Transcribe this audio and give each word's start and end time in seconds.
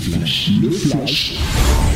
flash, 0.00 0.50
le 0.62 0.70
flash, 0.70 1.38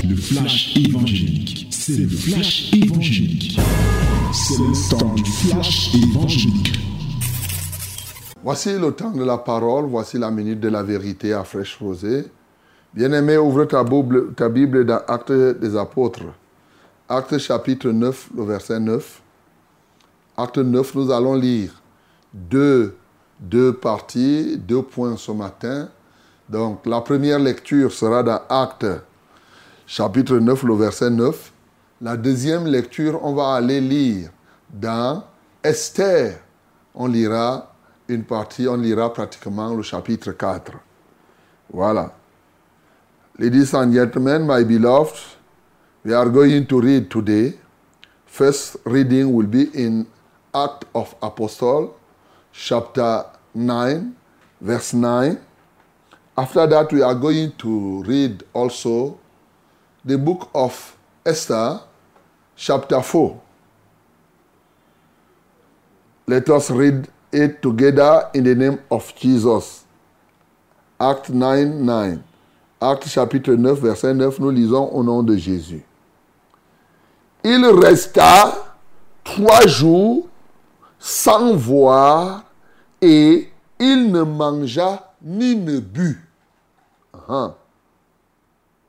le 0.06 0.16
flash 0.16 0.76
évangélique. 0.76 1.68
C'est 1.70 1.96
le 1.96 2.08
flash 2.08 2.72
évangélique. 2.74 3.58
C'est 4.32 4.58
le 4.58 4.90
temps 4.90 5.14
du 5.14 5.24
flash 5.24 5.94
évangélique. 5.94 6.78
Voici 8.42 8.78
le 8.78 8.92
temps 8.92 9.10
de 9.10 9.24
la 9.24 9.38
parole, 9.38 9.86
voici 9.86 10.18
la 10.18 10.30
minute 10.30 10.60
de 10.60 10.68
la 10.68 10.82
vérité 10.82 11.32
à 11.32 11.44
fraîche 11.44 11.78
rosée. 11.80 12.26
Bien-aimé, 12.92 13.38
ouvre 13.38 13.64
ta 13.64 13.82
Bible, 13.82 14.34
ta 14.34 14.50
Bible 14.50 14.84
dans 14.84 15.00
Actes 15.08 15.32
des 15.32 15.74
Apôtres. 15.74 16.26
Actes 17.08 17.38
chapitre 17.38 17.88
9, 17.88 18.30
le 18.36 18.44
verset 18.44 18.80
9. 18.80 19.22
Acte 20.36 20.58
9, 20.58 20.94
nous 20.94 21.10
allons 21.10 21.34
lire 21.34 21.82
deux, 22.34 22.96
deux 23.40 23.72
parties, 23.72 24.58
deux 24.58 24.82
points 24.82 25.16
ce 25.16 25.32
matin. 25.32 25.88
Donc, 26.48 26.84
la 26.86 27.00
première 27.00 27.38
lecture 27.38 27.90
sera 27.92 28.22
dans 28.22 28.40
Acte 28.48 28.86
chapitre 29.86 30.38
9, 30.38 30.62
le 30.64 30.74
verset 30.74 31.10
9. 31.10 31.52
La 32.00 32.16
deuxième 32.16 32.66
lecture, 32.66 33.24
on 33.24 33.34
va 33.34 33.54
aller 33.54 33.80
lire 33.80 34.30
dans 34.70 35.24
Esther. 35.62 36.40
On 36.94 37.06
lira 37.06 37.72
une 38.08 38.24
partie, 38.24 38.68
on 38.68 38.76
lira 38.76 39.12
pratiquement 39.12 39.74
le 39.74 39.82
chapitre 39.82 40.32
4. 40.32 40.72
Voilà. 41.72 42.12
Ladies 43.38 43.74
and 43.74 43.92
gentlemen, 43.92 44.46
my 44.46 44.62
beloved, 44.64 45.16
we 46.04 46.12
are 46.12 46.28
going 46.28 46.66
to 46.66 46.80
read 46.80 47.08
today. 47.08 47.54
First 48.26 48.76
reading 48.84 49.32
will 49.32 49.46
be 49.46 49.70
in 49.74 50.06
Act 50.52 50.84
of 50.94 51.14
Apostle, 51.22 51.96
chapter 52.52 53.24
9, 53.54 54.12
verse 54.60 54.92
9. 54.92 55.38
After 56.36 56.66
that, 56.66 56.92
we 56.92 57.00
are 57.00 57.14
going 57.14 57.52
to 57.58 58.02
read 58.02 58.42
also 58.52 59.18
the 60.04 60.18
book 60.18 60.50
of 60.52 60.96
Esther, 61.24 61.80
chapter 62.56 63.00
4. 63.00 63.40
Let 66.26 66.50
us 66.50 66.70
read 66.70 67.08
it 67.32 67.62
together 67.62 68.30
in 68.34 68.44
the 68.44 68.54
name 68.54 68.80
of 68.90 69.14
Jesus. 69.14 69.84
Acte 70.98 71.30
9, 71.30 71.86
9. 71.86 72.24
Acte 72.80 73.08
chapitre 73.08 73.56
9, 73.56 73.78
verset 73.80 74.14
9, 74.14 74.40
nous 74.40 74.50
lisons 74.50 74.90
au 74.92 75.04
nom 75.04 75.22
de 75.22 75.36
Jésus. 75.36 75.84
Il 77.44 77.64
resta 77.64 78.74
trois 79.22 79.66
jours 79.66 80.26
sans 80.98 81.54
voir 81.54 82.44
et 83.00 83.50
il 83.78 84.10
ne 84.10 84.22
mangea 84.22 85.03
ni 85.24 85.56
ne 85.56 85.80
but. 85.80 86.18
Uh-huh. 87.14 87.54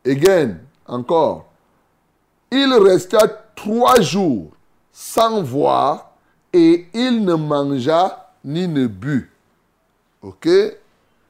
Again, 0.06 0.60
encore. 0.86 1.46
Il 2.52 2.72
resta 2.74 3.28
trois 3.56 4.02
jours 4.02 4.52
sans 4.92 5.42
voir 5.42 6.12
et 6.54 6.88
il 6.94 7.24
ne 7.24 7.34
mangea 7.34 8.32
ni 8.44 8.68
ne 8.68 8.88
but. 8.88 9.32
Ok? 10.22 10.48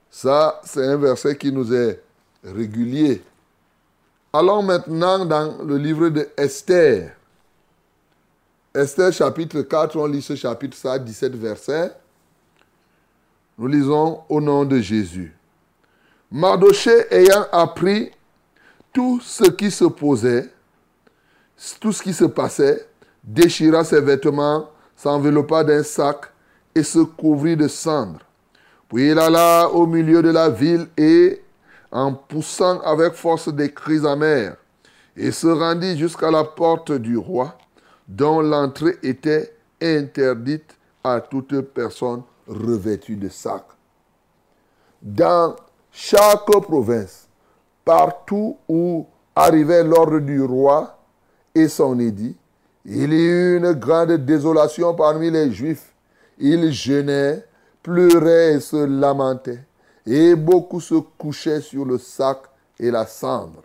Ça, 0.09 0.61
c'est 0.63 0.85
un 0.85 0.97
verset 0.97 1.37
qui 1.37 1.51
nous 1.51 1.73
est 1.73 2.01
régulier. 2.43 3.23
Allons 4.31 4.63
maintenant 4.63 5.25
dans 5.25 5.63
le 5.63 5.77
livre 5.77 6.09
de 6.09 6.29
Esther. 6.37 7.15
Esther 8.73 9.13
chapitre 9.13 9.61
4, 9.61 9.95
on 9.97 10.05
lit 10.05 10.21
ce 10.21 10.35
chapitre, 10.35 10.75
ça 10.77 10.99
17 10.99 11.35
versets. 11.35 11.91
Nous 13.57 13.67
lisons 13.67 14.19
au 14.27 14.41
nom 14.41 14.65
de 14.65 14.79
Jésus. 14.79 15.33
Mardoché 16.29 17.05
ayant 17.09 17.45
appris 17.53 18.11
tout 18.91 19.21
ce 19.21 19.45
qui 19.45 19.71
se 19.71 19.85
posait, 19.85 20.49
tout 21.79 21.93
ce 21.93 22.03
qui 22.03 22.13
se 22.13 22.25
passait, 22.25 22.85
déchira 23.23 23.85
ses 23.85 24.01
vêtements, 24.01 24.69
s'enveloppa 24.97 25.63
d'un 25.63 25.83
sac 25.83 26.25
et 26.75 26.83
se 26.83 26.99
couvrit 26.99 27.55
de 27.55 27.69
cendres. 27.69 28.19
Puis 28.89 29.11
il 29.11 29.19
alla 29.19 29.69
au 29.69 29.87
milieu 29.87 30.21
de 30.21 30.31
la 30.31 30.49
ville 30.49 30.87
et, 30.97 31.41
en 31.91 32.11
poussant 32.13 32.81
avec 32.81 33.13
force 33.13 33.47
des 33.47 33.71
cris 33.71 34.05
amers, 34.05 34.57
et 35.15 35.31
se 35.31 35.47
rendit 35.47 35.97
jusqu'à 35.97 36.29
la 36.29 36.43
porte 36.43 36.91
du 36.91 37.17
roi, 37.17 37.57
dont 38.05 38.41
l'entrée 38.41 38.97
était 39.01 39.55
interdite 39.81 40.75
à 41.05 41.21
toute 41.21 41.61
personne 41.61 42.23
revêtue 42.47 43.15
de 43.15 43.29
sac. 43.29 43.63
Dans 45.01 45.55
chaque 45.91 46.45
province, 46.45 47.27
partout 47.83 48.57
où 48.67 49.05
arrivait 49.35 49.83
l'ordre 49.83 50.19
du 50.19 50.41
roi 50.41 50.97
et 51.53 51.67
son 51.67 51.99
édit, 51.99 52.35
il 52.85 53.13
y 53.13 53.23
eut 53.23 53.57
une 53.57 53.73
grande 53.73 54.13
désolation 54.25 54.93
parmi 54.93 55.31
les 55.31 55.51
Juifs. 55.51 55.93
Ils 56.37 56.71
jeûnaient, 56.71 57.45
pleuraient 57.81 58.55
et 58.55 58.59
se 58.59 58.85
lamentaient, 58.85 59.63
et 60.05 60.35
beaucoup 60.35 60.81
se 60.81 60.95
couchaient 60.95 61.61
sur 61.61 61.85
le 61.85 61.97
sac 61.97 62.39
et 62.79 62.91
la 62.91 63.05
cendre. 63.05 63.63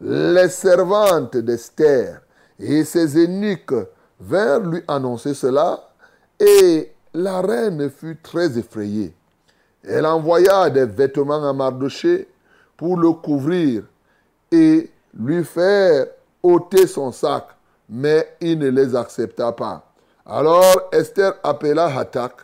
Les 0.00 0.48
servantes 0.48 1.36
d'Esther 1.36 2.20
et 2.58 2.84
ses 2.84 3.16
eunuques 3.16 3.74
vinrent 4.18 4.66
lui 4.66 4.82
annoncer 4.88 5.34
cela, 5.34 5.90
et 6.40 6.92
la 7.14 7.40
reine 7.40 7.90
fut 7.90 8.16
très 8.22 8.58
effrayée. 8.58 9.14
Elle 9.82 10.06
envoya 10.06 10.70
des 10.70 10.86
vêtements 10.86 11.48
à 11.48 11.52
Mardoché 11.52 12.28
pour 12.76 12.96
le 12.96 13.12
couvrir 13.12 13.84
et 14.50 14.90
lui 15.18 15.44
faire 15.44 16.06
ôter 16.42 16.86
son 16.86 17.12
sac, 17.12 17.48
mais 17.88 18.36
il 18.40 18.58
ne 18.58 18.68
les 18.68 18.94
accepta 18.94 19.52
pas. 19.52 19.84
Alors 20.26 20.88
Esther 20.92 21.34
appela 21.42 21.86
Hatak, 21.86 22.34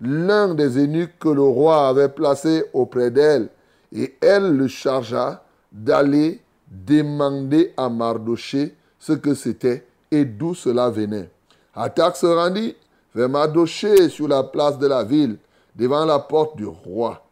l'un 0.00 0.54
des 0.54 0.78
eunuques 0.78 1.18
que 1.18 1.28
le 1.28 1.42
roi 1.42 1.88
avait 1.88 2.08
placé 2.08 2.64
auprès 2.72 3.10
d'elle, 3.10 3.48
et 3.92 4.16
elle 4.20 4.56
le 4.56 4.66
chargea 4.66 5.42
d'aller 5.70 6.40
demander 6.68 7.72
à 7.76 7.88
Mardoché 7.88 8.74
ce 8.98 9.12
que 9.12 9.34
c'était 9.34 9.86
et 10.10 10.24
d'où 10.24 10.54
cela 10.54 10.90
venait. 10.90 11.30
Hatak 11.74 12.16
se 12.16 12.26
rendit 12.26 12.76
vers 13.14 13.28
Mardoché 13.28 14.08
sur 14.08 14.28
la 14.28 14.42
place 14.42 14.78
de 14.78 14.86
la 14.86 15.04
ville, 15.04 15.38
devant 15.74 16.04
la 16.04 16.18
porte 16.18 16.56
du 16.56 16.66
roi. 16.66 17.24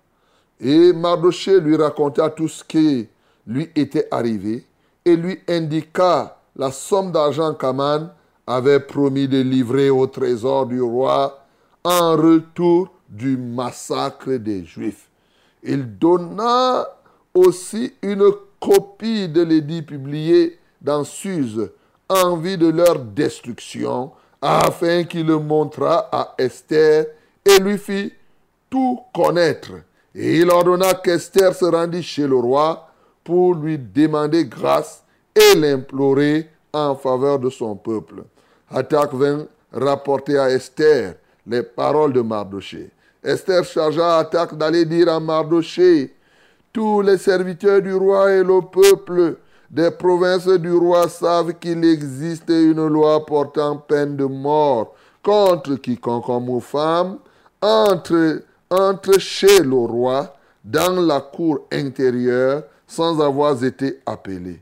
Et 0.60 0.92
Mardoché 0.92 1.60
lui 1.60 1.76
raconta 1.76 2.30
tout 2.30 2.48
ce 2.48 2.62
qui 2.64 3.08
lui 3.46 3.68
était 3.74 4.08
arrivé 4.10 4.66
et 5.04 5.16
lui 5.16 5.40
indiqua 5.48 6.38
la 6.56 6.70
somme 6.70 7.10
d'argent 7.10 7.54
qu'Aman 7.54 8.12
avait 8.46 8.80
promis 8.80 9.28
de 9.28 9.40
livrer 9.40 9.90
au 9.90 10.06
trésor 10.06 10.66
du 10.66 10.80
roi 10.80 11.44
en 11.84 12.16
retour 12.16 12.90
du 13.08 13.36
massacre 13.36 14.32
des 14.32 14.64
Juifs. 14.64 15.08
Il 15.62 15.98
donna 15.98 16.86
aussi 17.34 17.94
une 18.02 18.30
copie 18.60 19.28
de 19.28 19.42
l'édit 19.42 19.82
publié 19.82 20.58
dans 20.80 21.04
Suse 21.04 21.70
en 22.08 22.36
vue 22.36 22.58
de 22.58 22.68
leur 22.68 22.98
destruction, 22.98 24.12
afin 24.42 25.04
qu'il 25.04 25.26
le 25.26 25.38
montrât 25.38 26.08
à 26.10 26.34
Esther 26.36 27.06
et 27.44 27.58
lui 27.60 27.78
fit 27.78 28.12
tout 28.68 29.00
connaître. 29.14 29.72
Et 30.14 30.40
il 30.40 30.50
ordonna 30.50 30.94
qu'Esther 30.94 31.54
se 31.54 31.64
rendît 31.64 32.02
chez 32.02 32.26
le 32.26 32.36
roi 32.36 32.88
pour 33.22 33.54
lui 33.54 33.78
demander 33.78 34.44
grâce 34.44 35.04
et 35.34 35.56
l'implorer 35.56 36.50
en 36.72 36.96
faveur 36.96 37.38
de 37.38 37.48
son 37.48 37.76
peuple. 37.76 38.24
Attaque 38.70 39.14
vint 39.14 39.46
rapporter 39.72 40.38
à 40.38 40.50
Esther 40.50 41.14
les 41.46 41.62
paroles 41.62 42.12
de 42.12 42.20
Mardoché. 42.20 42.90
Esther 43.22 43.64
chargea 43.64 44.18
Attaque 44.18 44.56
d'aller 44.56 44.84
dire 44.84 45.08
à 45.08 45.20
Mardoché, 45.20 46.14
tous 46.72 47.02
les 47.02 47.18
serviteurs 47.18 47.82
du 47.82 47.94
roi 47.94 48.32
et 48.32 48.42
le 48.42 48.60
peuple 48.60 49.36
des 49.72 49.90
provinces 49.90 50.46
du 50.46 50.72
roi 50.72 51.08
savent 51.08 51.54
qu'il 51.54 51.82
existe 51.84 52.50
une 52.50 52.86
loi 52.88 53.24
portant 53.24 53.78
peine 53.78 54.16
de 54.16 54.26
mort 54.26 54.94
contre 55.22 55.76
quiconque 55.76 56.28
homme 56.28 56.50
ou 56.50 56.60
femme 56.60 57.18
entre, 57.62 58.42
entre 58.70 59.18
chez 59.18 59.60
le 59.62 59.74
roi 59.74 60.36
dans 60.62 61.00
la 61.00 61.20
cour 61.22 61.66
intérieure 61.72 62.64
sans 62.86 63.18
avoir 63.20 63.64
été 63.64 64.00
appelé. 64.04 64.60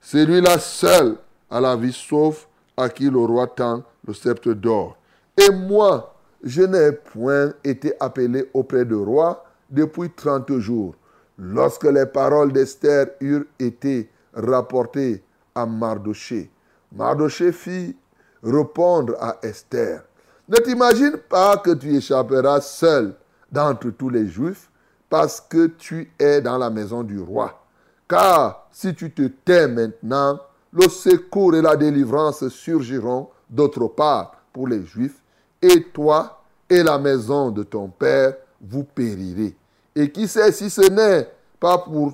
Celui-là 0.00 0.58
seul 0.58 1.16
a 1.48 1.60
la 1.60 1.76
vie 1.76 1.92
sauf 1.92 2.48
à 2.76 2.88
qui 2.88 3.08
le 3.08 3.18
roi 3.18 3.46
tend 3.46 3.84
le 4.04 4.12
sceptre 4.12 4.52
d'or. 4.54 4.96
Et 5.36 5.50
moi, 5.52 6.16
je 6.42 6.62
n'ai 6.62 6.92
point 6.92 7.52
été 7.62 7.92
appelé 8.00 8.48
auprès 8.52 8.84
du 8.84 8.94
roi 8.94 9.44
depuis 9.70 10.10
trente 10.10 10.52
jours. 10.58 10.94
Lorsque 11.38 11.84
les 11.84 12.06
paroles 12.06 12.52
d'Esther 12.52 13.06
eurent 13.20 13.44
été 13.60 14.08
rapporté 14.38 15.22
à 15.54 15.66
Mardoché. 15.66 16.50
Mardoché 16.92 17.52
fit 17.52 17.96
répondre 18.42 19.14
à 19.20 19.36
Esther. 19.42 20.02
Ne 20.48 20.56
t'imagine 20.56 21.18
pas 21.28 21.58
que 21.58 21.72
tu 21.72 21.94
échapperas 21.94 22.60
seul 22.60 23.14
d'entre 23.50 23.90
tous 23.90 24.08
les 24.08 24.26
Juifs 24.26 24.70
parce 25.10 25.40
que 25.40 25.66
tu 25.66 26.12
es 26.18 26.40
dans 26.40 26.58
la 26.58 26.70
maison 26.70 27.02
du 27.02 27.20
roi. 27.20 27.62
Car 28.08 28.68
si 28.70 28.94
tu 28.94 29.10
te 29.12 29.26
tais 29.26 29.68
maintenant, 29.68 30.40
le 30.72 30.88
secours 30.88 31.54
et 31.54 31.62
la 31.62 31.76
délivrance 31.76 32.48
surgiront 32.48 33.28
d'autre 33.48 33.86
part 33.88 34.32
pour 34.52 34.68
les 34.68 34.84
Juifs, 34.84 35.20
et 35.60 35.84
toi 35.84 36.42
et 36.68 36.82
la 36.82 36.98
maison 36.98 37.50
de 37.50 37.62
ton 37.62 37.88
Père, 37.88 38.34
vous 38.60 38.84
périrez. 38.84 39.56
Et 39.94 40.10
qui 40.10 40.28
sait 40.28 40.52
si 40.52 40.70
ce 40.70 40.88
n'est 40.90 41.28
pas 41.58 41.78
pour 41.78 42.12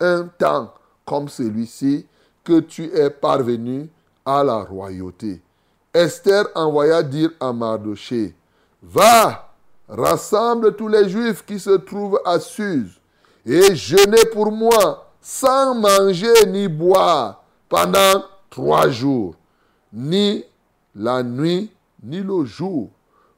un 0.00 0.28
temps 0.38 0.72
comme 1.06 1.28
celui-ci 1.28 2.04
que 2.44 2.60
tu 2.60 2.84
es 2.92 3.08
parvenu 3.08 3.88
à 4.24 4.42
la 4.42 4.58
royauté. 4.58 5.40
Esther 5.94 6.46
envoya 6.54 7.02
dire 7.02 7.30
à 7.40 7.52
Mardoché, 7.52 8.34
Va, 8.82 9.54
rassemble 9.88 10.74
tous 10.76 10.88
les 10.88 11.08
Juifs 11.08 11.44
qui 11.46 11.58
se 11.58 11.70
trouvent 11.70 12.20
à 12.24 12.38
Suse, 12.38 13.00
et 13.46 13.74
jeûnez 13.74 14.26
pour 14.32 14.50
moi, 14.50 15.10
sans 15.22 15.74
manger 15.74 16.46
ni 16.48 16.68
boire, 16.68 17.42
pendant 17.68 18.24
trois 18.50 18.88
jours, 18.88 19.34
ni 19.92 20.44
la 20.94 21.22
nuit, 21.22 21.70
ni 22.02 22.20
le 22.20 22.44
jour. 22.44 22.90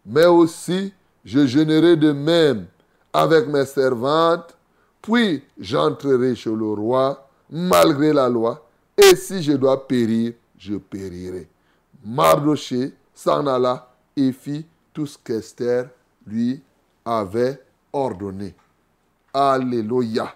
Mais 0.04 0.26
aussi, 0.26 0.92
je 1.24 1.46
jeûnerai 1.46 1.96
de 1.96 2.12
même 2.12 2.66
avec 3.12 3.46
mes 3.46 3.66
servantes, 3.66 4.56
puis 5.02 5.42
j'entrerai 5.58 6.34
chez 6.34 6.50
le 6.50 6.72
roi, 6.72 7.27
malgré 7.50 8.12
la 8.12 8.28
loi, 8.28 8.66
et 8.96 9.16
si 9.16 9.42
je 9.42 9.52
dois 9.52 9.86
périr, 9.86 10.32
je 10.56 10.76
périrai. 10.76 11.48
Mardoché 12.04 12.94
s'en 13.14 13.46
alla 13.46 13.88
et 14.16 14.32
fit 14.32 14.66
tout 14.92 15.06
ce 15.06 15.18
qu'Esther 15.18 15.88
lui 16.26 16.62
avait 17.04 17.62
ordonné. 17.92 18.54
Alléluia. 19.32 20.34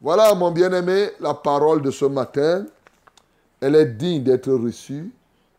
Voilà, 0.00 0.34
mon 0.34 0.50
bien-aimé, 0.50 1.10
la 1.20 1.34
parole 1.34 1.82
de 1.82 1.90
ce 1.90 2.04
matin. 2.04 2.66
Elle 3.60 3.76
est 3.76 3.86
digne 3.86 4.22
d'être 4.22 4.52
reçue. 4.52 5.12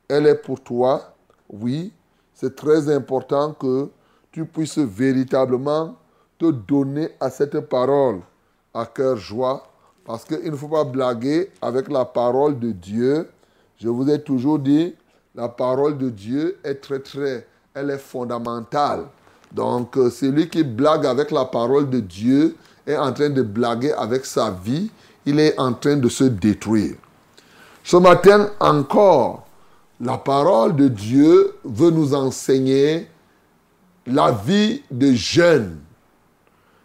Elle 0.08 0.28
est 0.28 0.36
pour 0.36 0.62
toi. 0.62 1.14
Oui, 1.50 1.94
c'est 2.34 2.56
très 2.56 2.94
important 2.94 3.54
que 3.54 3.90
tu 4.32 4.46
puisses 4.46 4.80
véritablement 4.80 5.96
te 6.38 6.52
donner 6.52 7.10
à 7.20 7.30
cette 7.30 7.60
parole 7.62 8.20
à 8.74 8.86
cœur 8.86 9.16
joie. 9.18 9.68
Parce 10.06 10.26
qu'il 10.26 10.52
ne 10.52 10.56
faut 10.56 10.68
pas 10.68 10.84
blaguer 10.84 11.50
avec 11.62 11.90
la 11.90 12.06
parole 12.06 12.60
de 12.60 12.72
Dieu. 12.72 13.30
Je 13.80 13.88
vous 13.88 14.10
ai 14.10 14.22
toujours 14.22 14.60
dit, 14.60 14.94
la 15.36 15.50
parole 15.50 15.98
de 15.98 16.10
Dieu 16.10 16.58
est 16.64 16.76
très, 16.76 17.00
très, 17.00 17.48
elle 17.74 17.90
est 17.90 17.98
fondamentale. 17.98 19.06
Donc, 19.52 19.98
euh, 19.98 20.10
celui 20.10 20.50
qui 20.50 20.64
blague 20.64 21.06
avec 21.06 21.32
la 21.32 21.46
parole 21.46 21.90
de 21.90 22.00
Dieu 22.00 22.56
est 22.86 22.98
en 22.98 23.14
train 23.14 23.30
de 23.30 23.42
blaguer 23.42 23.94
avec 23.94 24.26
sa 24.26 24.52
vie. 24.52 24.92
Il 25.26 25.40
est 25.40 25.58
en 25.60 25.74
train 25.74 25.96
de 25.96 26.10
se 26.10 26.26
détruire. 26.26 26.96
Ce 27.84 27.98
matin 27.98 28.50
encore, 28.60 29.46
la 30.02 30.18
parole 30.18 30.76
de 30.76 30.88
Dieu 30.88 31.56
veut 31.64 31.92
nous 31.92 32.14
enseigner 32.14 33.08
la 34.06 34.32
vie 34.32 34.84
de 34.92 35.14
jeûne. 35.14 35.78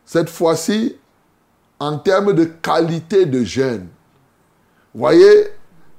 Cette 0.04 0.30
fois-ci, 0.30 0.96
en 1.80 1.98
termes 1.98 2.32
de 2.32 2.44
qualité 2.44 3.26
de 3.26 3.44
jeûne. 3.44 3.86
Voyez, 4.94 5.48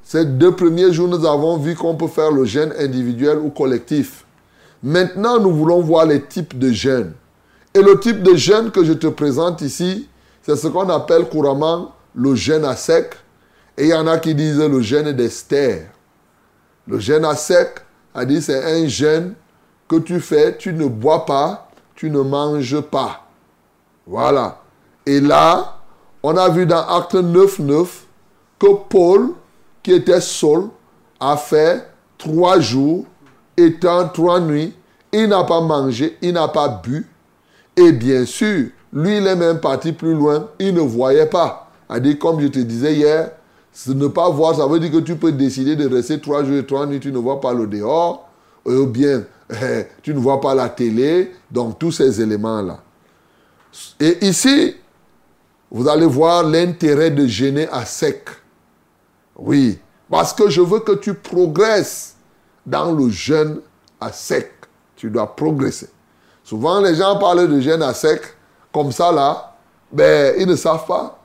ces 0.03 0.25
deux 0.25 0.55
premiers 0.55 0.91
jours, 0.91 1.07
nous 1.07 1.25
avons 1.25 1.57
vu 1.57 1.75
qu'on 1.75 1.95
peut 1.95 2.07
faire 2.07 2.31
le 2.31 2.45
jeûne 2.45 2.73
individuel 2.77 3.37
ou 3.37 3.49
collectif. 3.49 4.25
Maintenant, 4.81 5.39
nous 5.39 5.53
voulons 5.53 5.81
voir 5.81 6.05
les 6.05 6.23
types 6.23 6.57
de 6.57 6.71
jeûne. 6.71 7.13
Et 7.73 7.81
le 7.81 7.99
type 7.99 8.23
de 8.23 8.35
jeûne 8.35 8.71
que 8.71 8.83
je 8.83 8.93
te 8.93 9.07
présente 9.07 9.61
ici, 9.61 10.09
c'est 10.41 10.55
ce 10.55 10.67
qu'on 10.67 10.89
appelle 10.89 11.29
couramment 11.29 11.93
le 12.15 12.33
jeûne 12.35 12.65
à 12.65 12.75
sec. 12.75 13.13
Et 13.77 13.83
il 13.83 13.89
y 13.89 13.93
en 13.93 14.07
a 14.07 14.17
qui 14.17 14.33
disent 14.33 14.59
le 14.59 14.81
jeûne 14.81 15.11
d'Esther. 15.11 15.91
Le 16.87 16.99
jeûne 16.99 17.23
à 17.23 17.35
sec, 17.35 17.81
c'est 18.41 18.63
un 18.63 18.87
jeûne 18.87 19.35
que 19.87 19.97
tu 19.97 20.19
fais, 20.19 20.57
tu 20.57 20.73
ne 20.73 20.87
bois 20.87 21.25
pas, 21.25 21.69
tu 21.95 22.09
ne 22.09 22.21
manges 22.21 22.81
pas. 22.81 23.27
Voilà. 24.07 24.61
Et 25.09 25.19
là, 25.21 25.79
on 26.21 26.37
a 26.37 26.49
vu 26.49 26.67
dans 26.67 26.87
Acte 26.87 27.15
9, 27.15 27.57
9 27.57 28.05
que 28.59 28.67
Paul, 28.87 29.31
qui 29.81 29.91
était 29.91 30.21
seul, 30.21 30.65
a 31.19 31.35
fait 31.35 31.83
trois 32.15 32.59
jours, 32.59 33.05
étant 33.57 34.07
trois 34.09 34.39
nuits, 34.39 34.71
il 35.11 35.29
n'a 35.29 35.43
pas 35.45 35.61
mangé, 35.61 36.15
il 36.21 36.33
n'a 36.33 36.47
pas 36.47 36.67
bu. 36.83 37.07
Et 37.75 37.91
bien 37.91 38.23
sûr, 38.23 38.67
lui, 38.93 39.17
il 39.17 39.25
est 39.25 39.35
même 39.35 39.59
parti 39.59 39.93
plus 39.93 40.13
loin, 40.13 40.47
il 40.59 40.75
ne 40.75 40.81
voyait 40.81 41.25
pas. 41.25 41.71
Comme 42.21 42.39
je 42.39 42.47
te 42.49 42.59
disais 42.59 42.93
hier, 42.93 43.31
ne 43.87 44.07
pas 44.09 44.29
voir, 44.29 44.57
ça 44.57 44.67
veut 44.67 44.79
dire 44.79 44.91
que 44.91 44.97
tu 44.97 45.15
peux 45.15 45.31
décider 45.31 45.75
de 45.75 45.89
rester 45.89 46.21
trois 46.21 46.43
jours 46.43 46.57
et 46.57 46.67
trois 46.67 46.85
nuits, 46.85 46.99
tu 46.99 47.11
ne 47.11 47.17
vois 47.17 47.41
pas 47.41 47.51
le 47.51 47.65
dehors, 47.65 48.29
ou 48.63 48.85
bien 48.85 49.23
eh, 49.59 49.87
tu 50.03 50.13
ne 50.13 50.19
vois 50.19 50.39
pas 50.39 50.53
la 50.53 50.69
télé, 50.69 51.31
donc 51.49 51.79
tous 51.79 51.93
ces 51.93 52.21
éléments-là. 52.21 52.77
Et 53.99 54.27
ici, 54.27 54.75
vous 55.71 55.87
allez 55.87 56.05
voir 56.05 56.43
l'intérêt 56.43 57.11
de 57.11 57.27
gêner 57.27 57.67
à 57.71 57.85
sec. 57.85 58.27
Oui, 59.35 59.79
parce 60.09 60.33
que 60.33 60.49
je 60.49 60.61
veux 60.61 60.79
que 60.79 60.93
tu 60.93 61.13
progresses 61.13 62.15
dans 62.65 62.91
le 62.91 63.09
jeûne 63.09 63.61
à 64.01 64.11
sec. 64.11 64.51
Tu 64.95 65.09
dois 65.09 65.35
progresser. 65.35 65.89
Souvent, 66.43 66.81
les 66.81 66.95
gens 66.95 67.17
parlent 67.19 67.47
de 67.47 67.59
jeûne 67.61 67.83
à 67.83 67.93
sec, 67.93 68.21
comme 68.73 68.91
ça 68.91 69.11
là, 69.11 69.55
ben, 69.91 70.35
ils 70.37 70.47
ne 70.47 70.55
savent 70.55 70.85
pas. 70.85 71.19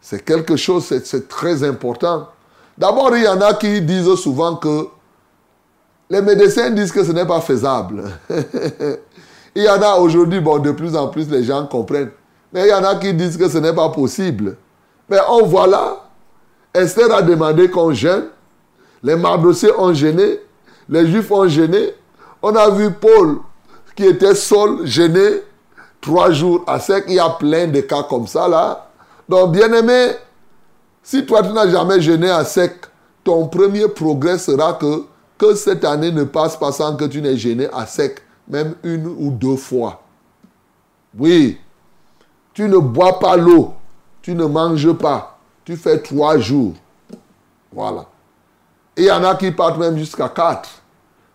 C'est 0.00 0.24
quelque 0.24 0.56
chose, 0.56 0.84
c'est 0.86 1.28
très 1.28 1.62
important. 1.64 2.28
D'abord, 2.76 3.16
il 3.16 3.24
y 3.24 3.28
en 3.28 3.40
a 3.40 3.54
qui 3.54 3.82
disent 3.82 4.14
souvent 4.14 4.56
que 4.56 4.86
les 6.08 6.22
médecins 6.22 6.70
disent 6.70 6.92
que 6.92 7.04
ce 7.04 7.12
n'est 7.12 7.26
pas 7.26 7.40
faisable. 7.40 8.04
il 9.54 9.62
y 9.64 9.68
en 9.68 9.82
a 9.82 9.96
aujourd'hui, 9.96 10.40
bon, 10.40 10.58
de 10.58 10.70
plus 10.70 10.96
en 10.96 11.08
plus, 11.08 11.28
les 11.28 11.42
gens 11.42 11.66
comprennent. 11.66 12.10
Mais 12.52 12.66
il 12.66 12.70
y 12.70 12.74
en 12.74 12.84
a 12.84 12.96
qui 12.96 13.12
disent 13.14 13.36
que 13.36 13.48
ce 13.48 13.58
n'est 13.58 13.74
pas 13.74 13.88
possible. 13.90 14.56
Mais 15.08 15.18
on 15.28 15.44
voit 15.44 15.66
là, 15.66 16.08
Esther 16.74 17.12
a 17.12 17.22
demandé 17.22 17.70
qu'on 17.70 17.92
gêne. 17.92 18.24
Les 19.02 19.16
Mardossiers 19.16 19.72
ont 19.78 19.92
gêné. 19.92 20.40
Les 20.88 21.06
Juifs 21.06 21.30
ont 21.30 21.46
gêné. 21.48 21.94
On 22.42 22.54
a 22.54 22.70
vu 22.70 22.90
Paul 22.92 23.38
qui 23.94 24.06
était 24.06 24.34
seul, 24.34 24.86
gêné, 24.86 25.42
trois 26.00 26.30
jours 26.30 26.64
à 26.66 26.78
sec. 26.78 27.04
Il 27.08 27.14
y 27.14 27.18
a 27.18 27.30
plein 27.30 27.66
de 27.66 27.80
cas 27.80 28.04
comme 28.04 28.26
ça 28.26 28.48
là. 28.48 28.88
Donc, 29.28 29.52
bien 29.52 29.72
aimé, 29.72 30.12
si 31.02 31.26
toi 31.26 31.42
tu 31.42 31.52
n'as 31.52 31.68
jamais 31.68 32.00
gêné 32.00 32.30
à 32.30 32.44
sec, 32.44 32.74
ton 33.24 33.46
premier 33.46 33.88
progrès 33.88 34.38
sera 34.38 34.74
que, 34.74 35.04
que 35.36 35.54
cette 35.54 35.84
année 35.84 36.10
ne 36.12 36.24
passe 36.24 36.56
pas 36.56 36.72
sans 36.72 36.96
que 36.96 37.04
tu 37.04 37.20
n'aies 37.20 37.36
gêné 37.36 37.68
à 37.72 37.86
sec, 37.86 38.22
même 38.48 38.74
une 38.82 39.06
ou 39.06 39.30
deux 39.30 39.56
fois. 39.56 40.02
Oui, 41.18 41.58
tu 42.58 42.68
ne 42.68 42.78
bois 42.78 43.20
pas 43.20 43.36
l'eau, 43.36 43.74
tu 44.20 44.34
ne 44.34 44.44
manges 44.44 44.92
pas, 44.94 45.38
tu 45.64 45.76
fais 45.76 45.96
trois 46.00 46.38
jours. 46.38 46.74
Voilà. 47.72 48.04
Et 48.96 49.02
il 49.02 49.06
y 49.06 49.12
en 49.12 49.22
a 49.22 49.36
qui 49.36 49.52
partent 49.52 49.78
même 49.78 49.96
jusqu'à 49.96 50.28
quatre. 50.28 50.68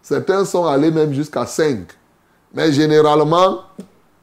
Certains 0.01 0.43
sont 0.43 0.65
allés 0.65 0.91
même 0.91 1.13
jusqu'à 1.13 1.45
cinq. 1.45 1.87
Mais 2.53 2.73
généralement, 2.73 3.59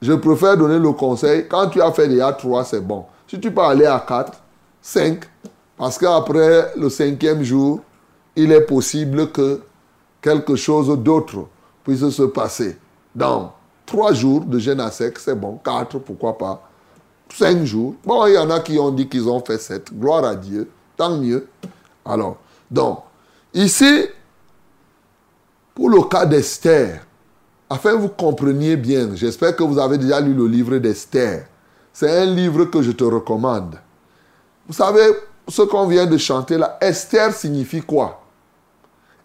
je 0.02 0.12
préfère 0.12 0.58
donner 0.58 0.78
le 0.78 0.92
conseil, 0.92 1.48
quand 1.48 1.70
tu 1.70 1.80
as 1.80 1.90
fait 1.90 2.06
déjà 2.06 2.34
trois, 2.34 2.64
c'est 2.66 2.82
bon. 2.82 3.06
Si 3.26 3.40
tu 3.40 3.50
peux 3.50 3.62
aller 3.62 3.86
à 3.86 4.04
quatre, 4.06 4.38
cinq, 4.82 5.24
parce 5.78 5.96
qu'après 5.96 6.74
le 6.76 6.90
cinquième 6.90 7.42
jour, 7.42 7.80
il 8.36 8.52
est 8.52 8.66
possible 8.66 9.32
que 9.32 9.62
quelque 10.20 10.54
chose 10.54 10.90
d'autre 10.98 11.46
puisse 11.82 12.06
se 12.10 12.24
passer. 12.24 12.76
Donc, 13.14 13.52
trois 13.86 14.12
jours 14.12 14.44
de 14.44 14.58
jeûne 14.58 14.80
à 14.80 14.90
sec, 14.90 15.18
c'est 15.18 15.34
bon. 15.34 15.58
Quatre, 15.64 15.98
pourquoi 16.00 16.36
pas 16.36 16.66
cinq 17.32 17.64
jours. 17.64 17.94
Bon, 18.04 18.26
il 18.26 18.34
y 18.34 18.38
en 18.38 18.50
a 18.50 18.60
qui 18.60 18.78
ont 18.78 18.90
dit 18.90 19.08
qu'ils 19.08 19.28
ont 19.28 19.40
fait 19.44 19.58
sept. 19.58 19.92
Gloire 19.92 20.24
à 20.24 20.34
Dieu. 20.34 20.70
Tant 20.96 21.16
mieux. 21.16 21.48
Alors, 22.04 22.36
donc, 22.70 23.00
ici, 23.54 24.06
pour 25.74 25.88
le 25.88 26.02
cas 26.02 26.26
d'Esther, 26.26 27.06
afin 27.68 27.92
que 27.92 27.96
vous 27.96 28.08
compreniez 28.08 28.76
bien, 28.76 29.14
j'espère 29.14 29.54
que 29.56 29.62
vous 29.62 29.78
avez 29.78 29.98
déjà 29.98 30.20
lu 30.20 30.34
le 30.34 30.46
livre 30.46 30.76
d'Esther. 30.78 31.46
C'est 31.92 32.10
un 32.10 32.26
livre 32.26 32.64
que 32.66 32.82
je 32.82 32.92
te 32.92 33.04
recommande. 33.04 33.76
Vous 34.66 34.74
savez, 34.74 35.06
ce 35.48 35.62
qu'on 35.62 35.86
vient 35.86 36.06
de 36.06 36.16
chanter 36.16 36.58
là, 36.58 36.78
Esther 36.80 37.32
signifie 37.32 37.82
quoi? 37.82 38.22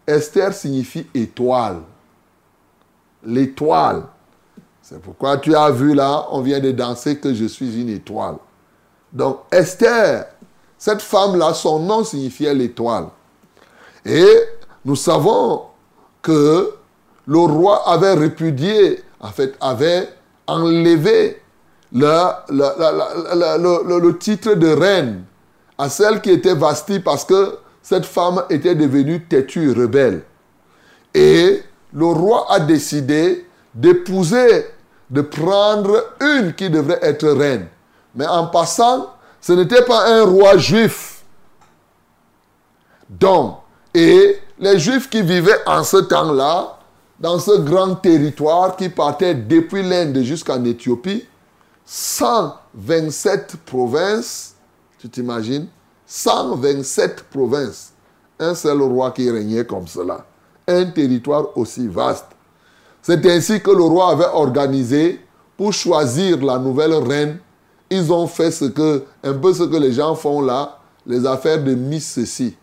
Esther 0.07 0.53
signifie 0.53 1.07
étoile. 1.13 1.81
L'étoile. 3.23 4.03
C'est 4.87 5.01
pourquoi 5.01 5.37
tu 5.37 5.55
as 5.55 5.71
vu 5.71 5.95
là, 5.95 6.27
on 6.29 6.41
vient 6.41 6.59
de 6.59 6.69
danser 6.69 7.17
que 7.17 7.33
je 7.33 7.45
suis 7.45 7.81
une 7.81 7.89
étoile. 7.89 8.35
Donc 9.11 9.39
Esther, 9.51 10.27
cette 10.77 11.01
femme-là, 11.01 11.55
son 11.55 11.79
nom 11.79 12.03
signifiait 12.03 12.53
l'étoile. 12.53 13.07
Et 14.05 14.27
nous 14.85 14.95
savons 14.95 15.63
que 16.21 16.75
le 17.25 17.39
roi 17.39 17.89
avait 17.89 18.13
répudié, 18.13 19.01
en 19.19 19.29
fait, 19.29 19.55
avait 19.59 20.07
enlevé 20.45 21.41
le, 21.91 22.41
titre 24.19 24.53
de 24.53 24.67
reine 24.67 25.23
à 25.79 25.89
celle 25.89 26.21
qui 26.21 26.29
était 26.29 26.53
Vasti 26.53 26.99
parce 26.99 27.25
que 27.25 27.57
cette 27.81 28.05
femme 28.05 28.43
était 28.51 28.75
devenue 28.75 29.25
têtue, 29.25 29.71
rebelle. 29.71 30.21
Et 31.15 31.63
le 31.91 32.05
roi 32.05 32.45
a 32.51 32.59
décidé 32.59 33.47
d'épouser, 33.73 34.74
de 35.09 35.21
prendre 35.21 36.13
une 36.19 36.53
qui 36.53 36.69
devrait 36.69 36.99
être 37.01 37.27
reine. 37.27 37.67
Mais 38.15 38.25
en 38.27 38.47
passant, 38.47 39.13
ce 39.41 39.53
n'était 39.53 39.83
pas 39.83 40.07
un 40.07 40.23
roi 40.23 40.57
juif. 40.57 41.23
Donc, 43.09 43.59
et 43.93 44.39
les 44.59 44.79
juifs 44.79 45.09
qui 45.09 45.21
vivaient 45.21 45.61
en 45.65 45.83
ce 45.83 45.97
temps-là, 45.97 46.79
dans 47.19 47.39
ce 47.39 47.59
grand 47.59 47.95
territoire 47.95 48.75
qui 48.75 48.89
partait 48.89 49.35
depuis 49.35 49.83
l'Inde 49.83 50.21
jusqu'en 50.21 50.63
Éthiopie, 50.65 51.25
127 51.85 53.57
provinces, 53.65 54.55
tu 54.97 55.09
t'imagines? 55.09 55.67
127 56.07 57.23
provinces. 57.29 57.93
Un 58.39 58.53
seul 58.55 58.81
roi 58.81 59.11
qui 59.11 59.29
régnait 59.29 59.65
comme 59.65 59.87
cela. 59.87 60.25
Un 60.67 60.85
territoire 60.85 61.57
aussi 61.57 61.87
vaste. 61.87 62.34
C'est 63.07 63.23
ainsi 63.27 63.61
que 63.61 63.69
le 63.69 63.83
roi 63.83 64.13
avait 64.13 64.33
organisé 64.33 65.21
pour 65.55 65.71
choisir 65.71 66.43
la 66.43 66.57
nouvelle 66.57 66.95
reine. 66.95 67.37
Ils 67.91 68.11
ont 68.11 68.25
fait 68.25 68.49
ce 68.49 68.65
que, 68.65 69.03
un 69.23 69.33
peu 69.33 69.53
ce 69.53 69.61
que 69.61 69.75
les 69.75 69.91
gens 69.91 70.15
font 70.15 70.41
là, 70.41 70.79
les 71.05 71.23
affaires 71.27 71.63
de 71.63 71.75
Miss 71.75 72.13
ceci. 72.13 72.55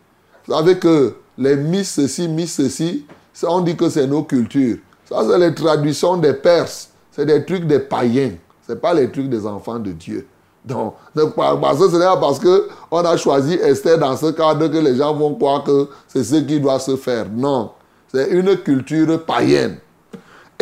Vous 0.44 0.52
savez 0.52 0.78
que 0.78 1.14
les 1.38 1.54
Miss 1.54 1.92
ceci, 1.92 2.26
Miss 2.26 2.54
ceci, 2.54 3.06
on 3.44 3.60
dit 3.60 3.76
que 3.76 3.88
c'est 3.88 4.08
nos 4.08 4.24
cultures. 4.24 4.78
Ça, 5.04 5.22
c'est 5.30 5.38
les 5.38 5.54
traductions 5.54 6.16
des 6.16 6.32
Perses. 6.32 6.90
C'est 7.12 7.24
des 7.24 7.44
trucs 7.44 7.68
des 7.68 7.78
païens. 7.78 8.32
Ce 8.66 8.72
n'est 8.72 8.78
pas 8.80 8.94
les 8.94 9.12
trucs 9.12 9.28
des 9.28 9.46
enfants 9.46 9.78
de 9.78 9.92
Dieu. 9.92 10.26
Donc, 10.64 10.94
parce 11.36 11.78
que 11.78 11.88
ce 11.88 11.96
n'est 11.96 12.04
pas 12.04 12.16
parce 12.16 12.40
qu'on 12.40 12.98
a 12.98 13.16
choisi 13.16 13.54
Esther 13.54 13.96
dans 13.96 14.16
ce 14.16 14.32
cadre 14.32 14.66
que 14.66 14.78
les 14.78 14.96
gens 14.96 15.14
vont 15.14 15.36
croire 15.36 15.62
que 15.62 15.88
c'est 16.08 16.24
ce 16.24 16.34
qui 16.34 16.58
doit 16.58 16.80
se 16.80 16.96
faire. 16.96 17.26
Non, 17.32 17.70
c'est 18.12 18.28
une 18.30 18.56
culture 18.56 19.24
païenne. 19.24 19.78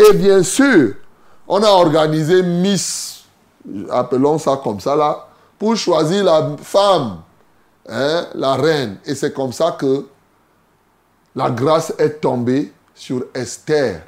Et 0.00 0.12
bien 0.14 0.42
sûr, 0.42 0.94
on 1.46 1.62
a 1.62 1.68
organisé 1.68 2.42
Miss, 2.42 3.24
appelons 3.90 4.38
ça 4.38 4.58
comme 4.62 4.80
ça 4.80 4.96
là, 4.96 5.26
pour 5.58 5.76
choisir 5.76 6.24
la 6.24 6.56
femme, 6.62 7.18
hein, 7.86 8.26
la 8.34 8.54
reine. 8.54 8.96
Et 9.04 9.14
c'est 9.14 9.34
comme 9.34 9.52
ça 9.52 9.76
que 9.78 10.06
la 11.34 11.50
grâce 11.50 11.92
est 11.98 12.20
tombée 12.20 12.72
sur 12.94 13.24
Esther. 13.34 14.02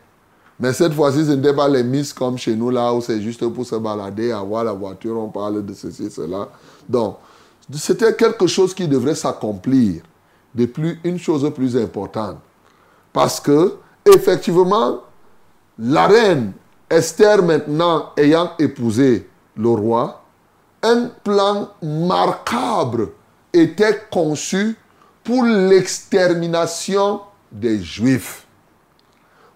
Mais 0.59 0.73
cette 0.73 0.95
fois-ci, 0.95 1.27
ce 1.27 1.33
n'était 1.33 1.55
pas 1.55 1.69
les 1.69 1.83
miss 1.83 2.13
comme 2.13 2.39
chez 2.39 2.55
nous, 2.55 2.71
là 2.71 2.95
où 2.95 3.01
c'est 3.01 3.21
juste 3.21 3.47
pour 3.49 3.67
se 3.67 3.75
balader, 3.75 4.31
avoir 4.31 4.63
la 4.65 4.73
voiture, 4.73 5.19
on 5.19 5.29
parle 5.29 5.65
de 5.65 5.75
ceci, 5.75 6.11
cela. 6.11 6.49
Donc, 6.89 7.17
c'était 7.75 8.15
quelque 8.15 8.47
chose 8.47 8.73
qui 8.73 8.87
devrait 8.87 9.15
s'accomplir. 9.15 10.03
De 10.55 10.67
plus, 10.67 11.01
une 11.03 11.19
chose 11.19 11.51
plus 11.55 11.77
importante. 11.77 12.37
Parce 13.13 13.41
que, 13.41 13.77
effectivement, 14.07 15.01
la 15.83 16.07
reine 16.07 16.53
Esther, 16.89 17.43
maintenant 17.43 18.11
ayant 18.17 18.53
épousé 18.59 19.29
le 19.57 19.69
roi, 19.69 20.23
un 20.83 21.11
plan 21.25 21.71
marquable 21.83 23.09
était 23.53 24.03
conçu 24.11 24.77
pour 25.25 25.45
l'extermination 25.45 27.21
des 27.51 27.81
Juifs. 27.83 28.47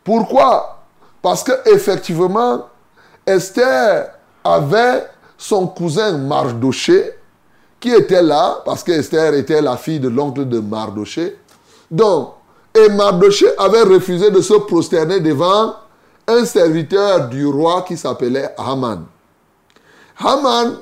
Pourquoi? 0.03 0.85
Parce 1.23 1.45
qu'effectivement, 1.45 2.67
Esther 3.25 4.11
avait 4.43 5.07
son 5.39 5.67
cousin 5.67 6.19
Mardoché 6.19 7.13
qui 7.79 7.91
était 7.91 8.23
là, 8.23 8.63
parce 8.65 8.83
qu'Esther 8.83 9.35
était 9.35 9.61
la 9.61 9.77
fille 9.77 10.01
de 10.01 10.09
l'oncle 10.09 10.49
de 10.49 10.59
Mardoché. 10.61 11.39
Donc, 11.91 12.35
et 12.75 12.89
Mardoché 12.89 13.47
avait 13.59 13.83
refusé 13.83 14.31
de 14.31 14.41
se 14.41 14.55
prosterner 14.55 15.21
devant 15.21 15.75
un 16.29 16.45
serviteur 16.45 17.29
du 17.29 17.47
roi 17.47 17.83
qui 17.83 17.97
s'appelait 17.97 18.55
Haman. 18.59 19.05
Haman, 20.19 20.79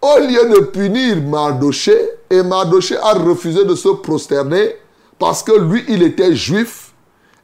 au 0.00 0.18
lieu 0.20 0.48
de 0.48 0.60
punir 0.66 1.22
Mardoché, 1.22 1.96
et 2.30 2.42
Mardoché 2.42 2.96
a 2.96 3.14
refusé 3.14 3.64
de 3.64 3.74
se 3.74 3.88
prosterner 3.88 4.76
parce 5.18 5.42
que 5.42 5.52
lui, 5.52 5.84
il 5.88 6.02
était 6.02 6.34
juif 6.34 6.92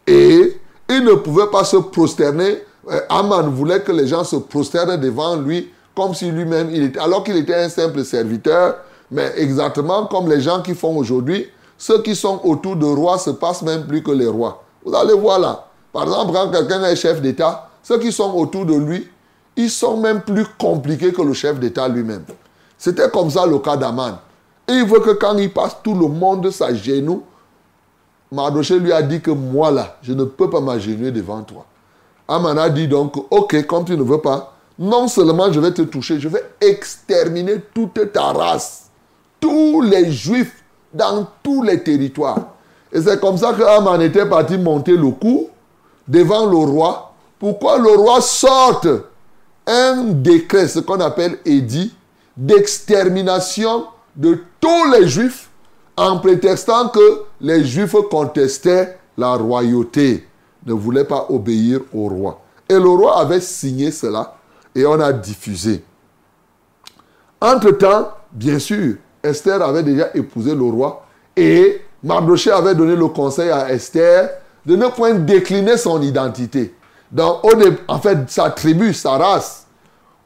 et 0.06 0.56
il 0.88 1.04
ne 1.04 1.14
pouvait 1.14 1.48
pas 1.48 1.64
se 1.64 1.76
prosterner. 1.76 2.58
Euh, 2.90 3.00
Aman 3.08 3.48
voulait 3.48 3.80
que 3.80 3.92
les 3.92 4.06
gens 4.06 4.24
se 4.24 4.36
prosternent 4.36 5.00
devant 5.00 5.36
lui 5.36 5.70
comme 5.94 6.14
si 6.14 6.30
lui-même 6.30 6.70
il 6.72 6.82
était, 6.84 6.98
alors 6.98 7.22
qu'il 7.22 7.36
était 7.36 7.54
un 7.54 7.68
simple 7.68 8.04
serviteur, 8.04 8.78
mais 9.10 9.32
exactement 9.36 10.06
comme 10.06 10.28
les 10.28 10.40
gens 10.40 10.60
qui 10.60 10.74
font 10.74 10.96
aujourd'hui, 10.96 11.46
ceux 11.78 12.02
qui 12.02 12.16
sont 12.16 12.40
autour 12.44 12.76
de 12.76 12.86
rois 12.86 13.18
se 13.18 13.30
passent 13.30 13.62
même 13.62 13.86
plus 13.86 14.02
que 14.02 14.10
les 14.10 14.26
rois. 14.26 14.64
Vous 14.84 14.94
allez 14.94 15.14
voir 15.14 15.38
là. 15.38 15.66
Par 15.94 16.02
exemple, 16.02 16.32
quand 16.32 16.50
quelqu'un 16.50 16.82
est 16.82 16.96
chef 16.96 17.22
d'État, 17.22 17.70
ceux 17.84 18.00
qui 18.00 18.10
sont 18.10 18.34
autour 18.34 18.66
de 18.66 18.74
lui, 18.74 19.08
ils 19.56 19.70
sont 19.70 19.96
même 19.96 20.22
plus 20.22 20.44
compliqués 20.58 21.12
que 21.12 21.22
le 21.22 21.32
chef 21.32 21.60
d'État 21.60 21.86
lui-même. 21.86 22.24
C'était 22.76 23.08
comme 23.08 23.30
ça 23.30 23.46
le 23.46 23.60
cas 23.60 23.76
d'Aman. 23.76 24.18
Et 24.68 24.72
il 24.72 24.84
veut 24.86 24.98
que 24.98 25.12
quand 25.12 25.38
il 25.38 25.52
passe, 25.52 25.76
tout 25.84 25.94
le 25.94 26.08
monde 26.08 26.50
s'agenouille 26.50 27.20
Mardoché 28.32 28.80
lui 28.80 28.92
a 28.92 29.02
dit 29.02 29.20
que 29.20 29.30
moi 29.30 29.70
là, 29.70 29.96
je 30.02 30.12
ne 30.12 30.24
peux 30.24 30.50
pas 30.50 30.60
m'agenouiller 30.60 31.12
devant 31.12 31.42
toi. 31.42 31.64
Aman 32.26 32.58
a 32.58 32.68
dit 32.68 32.88
donc, 32.88 33.14
ok, 33.30 33.64
comme 33.66 33.84
tu 33.84 33.96
ne 33.96 34.02
veux 34.02 34.20
pas, 34.20 34.56
non 34.76 35.06
seulement 35.06 35.52
je 35.52 35.60
vais 35.60 35.72
te 35.72 35.82
toucher, 35.82 36.18
je 36.18 36.28
vais 36.28 36.42
exterminer 36.60 37.60
toute 37.72 38.12
ta 38.12 38.32
race, 38.32 38.86
tous 39.38 39.82
les 39.82 40.10
juifs 40.10 40.64
dans 40.92 41.28
tous 41.44 41.62
les 41.62 41.84
territoires. 41.84 42.40
Et 42.92 43.00
c'est 43.00 43.20
comme 43.20 43.36
ça 43.36 43.52
que 43.52 43.62
Aman 43.62 44.00
était 44.02 44.26
parti 44.26 44.58
monter 44.58 44.96
le 44.96 45.10
coup 45.10 45.48
devant 46.08 46.46
le 46.46 46.56
roi. 46.56 47.12
Pourquoi 47.38 47.78
le 47.78 47.90
roi 47.90 48.20
sorte 48.20 48.88
un 49.66 50.04
décret, 50.04 50.68
ce 50.68 50.80
qu'on 50.80 51.00
appelle 51.00 51.38
édit, 51.44 51.94
d'extermination 52.36 53.86
de 54.16 54.38
tous 54.60 54.92
les 54.92 55.08
juifs 55.08 55.48
en 55.96 56.18
prétextant 56.18 56.88
que 56.88 57.22
les 57.40 57.64
Juifs 57.64 57.96
contestaient 58.10 58.98
la 59.16 59.34
royauté, 59.34 60.26
ne 60.66 60.72
voulaient 60.72 61.04
pas 61.04 61.26
obéir 61.28 61.80
au 61.92 62.08
roi. 62.08 62.40
Et 62.68 62.74
le 62.74 62.88
roi 62.88 63.20
avait 63.20 63.40
signé 63.40 63.90
cela 63.90 64.36
et 64.74 64.84
on 64.86 64.98
a 64.98 65.12
diffusé. 65.12 65.84
Entre-temps, 67.40 68.08
bien 68.32 68.58
sûr, 68.58 68.96
Esther 69.22 69.62
avait 69.62 69.82
déjà 69.82 70.08
épousé 70.14 70.54
le 70.54 70.64
roi 70.64 71.06
et 71.36 71.82
Mardoché 72.02 72.50
avait 72.50 72.74
donné 72.74 72.96
le 72.96 73.08
conseil 73.08 73.50
à 73.50 73.70
Esther 73.70 74.30
de 74.66 74.76
ne 74.76 74.88
point 74.88 75.14
décliner 75.14 75.76
son 75.76 76.00
identité. 76.02 76.74
Donc, 77.10 77.42
en 77.88 77.98
fait, 77.98 78.18
sa 78.28 78.50
tribu, 78.50 78.92
sa 78.94 79.18
race, 79.18 79.66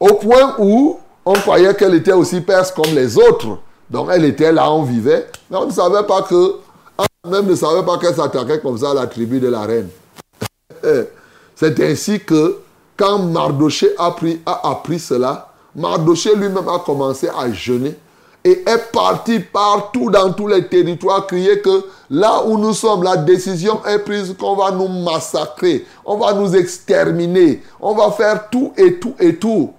au 0.00 0.14
point 0.14 0.54
où 0.58 0.98
on 1.28 1.34
croyait 1.34 1.74
qu'elle 1.74 1.94
était 1.94 2.12
aussi 2.12 2.40
perse 2.40 2.72
comme 2.72 2.94
les 2.94 3.18
autres. 3.18 3.58
Donc 3.90 4.08
elle 4.10 4.24
était 4.24 4.50
là, 4.50 4.72
on 4.72 4.82
vivait. 4.82 5.26
Mais 5.50 5.58
on 5.58 5.66
ne 5.66 5.70
savait 5.72 6.06
pas 6.06 6.22
que, 6.22 6.54
même 7.26 7.46
ne 7.46 7.54
savait 7.54 7.84
pas 7.84 7.98
qu'elle 7.98 8.14
s'attaquait 8.14 8.60
comme 8.60 8.78
ça 8.78 8.92
à 8.92 8.94
la 8.94 9.06
tribu 9.06 9.38
de 9.38 9.48
la 9.48 9.62
reine. 9.62 9.88
C'est 11.54 11.80
ainsi 11.80 12.20
que 12.20 12.58
quand 12.96 13.18
Mardoché 13.18 13.90
a, 13.98 14.14
a 14.46 14.70
appris 14.70 14.98
cela, 14.98 15.52
Mardoché 15.76 16.34
lui-même 16.34 16.68
a 16.68 16.78
commencé 16.78 17.28
à 17.28 17.52
jeûner 17.52 17.94
et 18.44 18.62
est 18.66 18.92
parti 18.92 19.40
partout 19.40 20.10
dans 20.10 20.32
tous 20.32 20.46
les 20.46 20.66
territoires 20.66 21.26
crier 21.26 21.60
que 21.60 21.84
là 22.10 22.42
où 22.46 22.56
nous 22.56 22.72
sommes, 22.72 23.02
la 23.02 23.16
décision 23.16 23.84
est 23.84 23.98
prise 23.98 24.34
qu'on 24.38 24.56
va 24.56 24.70
nous 24.70 24.88
massacrer, 24.88 25.84
on 26.04 26.16
va 26.16 26.32
nous 26.32 26.54
exterminer, 26.54 27.62
on 27.80 27.94
va 27.94 28.10
faire 28.10 28.48
tout 28.50 28.72
et 28.76 28.98
tout 28.98 29.14
et 29.18 29.36
tout. 29.36 29.72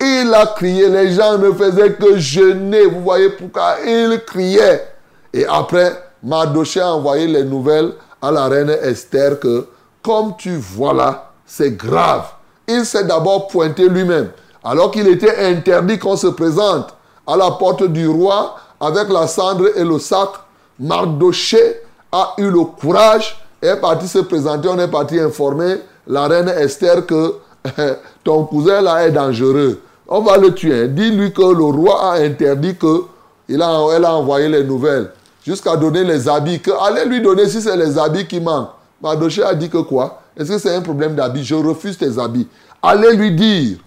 Il 0.00 0.32
a 0.34 0.46
crié, 0.46 0.88
les 0.88 1.12
gens 1.12 1.36
ne 1.36 1.52
faisaient 1.52 1.92
que 1.92 2.16
jeûner. 2.16 2.86
Vous 2.86 3.02
voyez 3.02 3.28
pourquoi 3.30 3.76
il 3.86 4.22
criait. 4.26 4.88
Et 5.32 5.44
après, 5.44 5.92
Mardoché 6.22 6.80
a 6.80 6.94
envoyé 6.94 7.26
les 7.26 7.44
nouvelles 7.44 7.92
à 8.22 8.30
la 8.30 8.48
reine 8.48 8.70
Esther 8.82 9.38
que, 9.38 9.66
comme 10.02 10.34
tu 10.38 10.56
vois 10.56 10.94
là, 10.94 11.32
c'est 11.44 11.76
grave. 11.76 12.24
Il 12.66 12.86
s'est 12.86 13.04
d'abord 13.04 13.48
pointé 13.48 13.88
lui-même. 13.88 14.30
Alors 14.64 14.90
qu'il 14.90 15.06
était 15.06 15.36
interdit 15.46 15.98
qu'on 15.98 16.16
se 16.16 16.28
présente 16.28 16.94
à 17.30 17.36
la 17.36 17.50
porte 17.52 17.84
du 17.84 18.08
roi 18.08 18.56
avec 18.80 19.08
la 19.08 19.26
cendre 19.26 19.66
et 19.76 19.84
le 19.84 19.98
sac, 19.98 20.30
Mardoché 20.78 21.82
a 22.10 22.34
eu 22.38 22.50
le 22.50 22.64
courage 22.64 23.38
et 23.62 23.66
est 23.66 23.76
parti 23.76 24.08
se 24.08 24.18
présenter. 24.20 24.68
On 24.68 24.78
est 24.78 24.88
parti 24.88 25.18
informer 25.20 25.76
la 26.06 26.26
reine 26.26 26.48
Esther 26.48 27.06
que 27.06 27.34
ton 28.24 28.44
cousin 28.44 28.80
là 28.80 29.06
est 29.06 29.12
dangereux 29.12 29.82
on 30.10 30.20
va 30.20 30.36
le 30.36 30.52
tuer. 30.52 30.88
Dis-lui 30.88 31.32
que 31.32 31.40
le 31.40 31.64
roi 31.64 32.12
a 32.12 32.16
interdit 32.16 32.76
que 32.76 33.04
il 33.48 33.62
a, 33.62 33.80
elle 33.94 34.04
a 34.04 34.14
envoyé 34.14 34.48
les 34.48 34.64
nouvelles 34.64 35.10
jusqu'à 35.44 35.76
donner 35.76 36.04
les 36.04 36.28
habits. 36.28 36.60
Allez 36.82 37.04
lui 37.04 37.22
donner 37.22 37.48
si 37.48 37.62
c'est 37.62 37.76
les 37.76 37.96
habits 37.96 38.26
qui 38.26 38.40
manquent. 38.40 38.70
Madoché 39.00 39.42
a 39.42 39.54
dit 39.54 39.70
que 39.70 39.78
quoi? 39.78 40.20
Est-ce 40.36 40.50
que 40.50 40.58
c'est 40.58 40.74
un 40.74 40.82
problème 40.82 41.14
d'habits? 41.14 41.44
Je 41.44 41.54
refuse 41.54 41.96
tes 41.96 42.18
habits. 42.18 42.48
Allez 42.82 43.16
lui 43.16 43.32
dire 43.32 43.78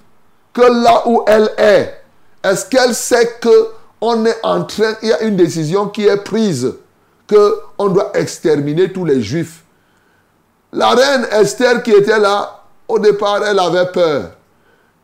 que 0.54 0.62
là 0.62 1.04
où 1.06 1.24
elle 1.28 1.52
est, 1.58 2.03
est-ce 2.44 2.66
qu'elle 2.66 2.94
sait 2.94 3.38
que 3.40 3.70
on 4.02 4.26
est 4.26 4.38
en 4.44 4.64
train, 4.64 4.96
il 5.02 5.10
y 5.10 5.14
a 5.14 5.22
une 5.22 5.38
décision 5.38 5.88
qui 5.88 6.08
est 6.08 6.18
prise, 6.18 6.74
que 7.28 7.56
on 7.78 7.88
doit 7.88 8.12
exterminer 8.16 8.92
tous 8.92 9.06
les 9.06 9.22
juifs? 9.22 9.64
La 10.74 10.90
reine 10.90 11.28
Esther 11.32 11.84
qui 11.84 11.92
était 11.92 12.20
là, 12.20 12.64
au 12.88 13.00
départ, 13.00 13.42
elle 13.46 13.60
avait 13.60 13.92
peur. 13.92 14.32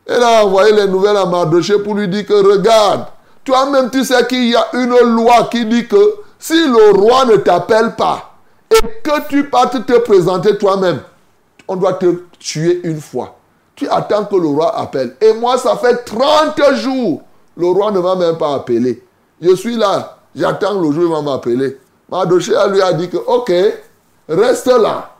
Elle 0.06 0.22
a 0.22 0.44
envoyé 0.44 0.72
les 0.72 0.88
nouvelles 0.88 1.16
à 1.16 1.24
Mardoché 1.24 1.78
pour 1.78 1.94
lui 1.94 2.08
dire 2.08 2.26
que 2.26 2.34
regarde, 2.34 3.06
toi-même 3.44 3.90
tu 3.90 4.04
sais 4.04 4.26
qu'il 4.26 4.48
y 4.48 4.56
a 4.56 4.66
une 4.74 4.96
loi 5.14 5.48
qui 5.50 5.64
dit 5.64 5.86
que 5.86 6.16
si 6.38 6.66
le 6.66 6.90
roi 6.90 7.24
ne 7.26 7.36
t'appelle 7.36 7.94
pas 7.94 8.34
et 8.70 8.80
que 9.02 9.28
tu 9.28 9.48
partes 9.48 9.86
te 9.86 9.98
présenter 9.98 10.58
toi-même, 10.58 11.00
on 11.68 11.76
doit 11.76 11.94
te 11.94 12.24
tuer 12.38 12.80
une 12.84 13.00
fois. 13.00 13.36
Tu 13.76 13.88
attends 13.88 14.24
que 14.24 14.36
le 14.36 14.48
roi 14.48 14.76
appelle. 14.76 15.16
Et 15.20 15.32
moi, 15.32 15.56
ça 15.56 15.76
fait 15.76 16.04
30 16.04 16.74
jours. 16.74 17.22
Le 17.60 17.66
roi 17.66 17.92
ne 17.92 18.00
m'a 18.00 18.16
même 18.16 18.38
pas 18.38 18.54
appelé. 18.54 19.04
Je 19.40 19.54
suis 19.54 19.76
là. 19.76 20.16
J'attends 20.34 20.80
le 20.80 20.90
jour 20.92 21.04
où 21.04 21.06
il 21.08 21.12
va 21.12 21.22
m'appeler. 21.22 21.78
Mardoché 22.10 22.52
lui 22.70 22.80
a 22.80 22.92
dit 22.92 23.08
que, 23.08 23.18
ok, 23.18 23.52
reste 24.28 24.66
là. 24.66 25.10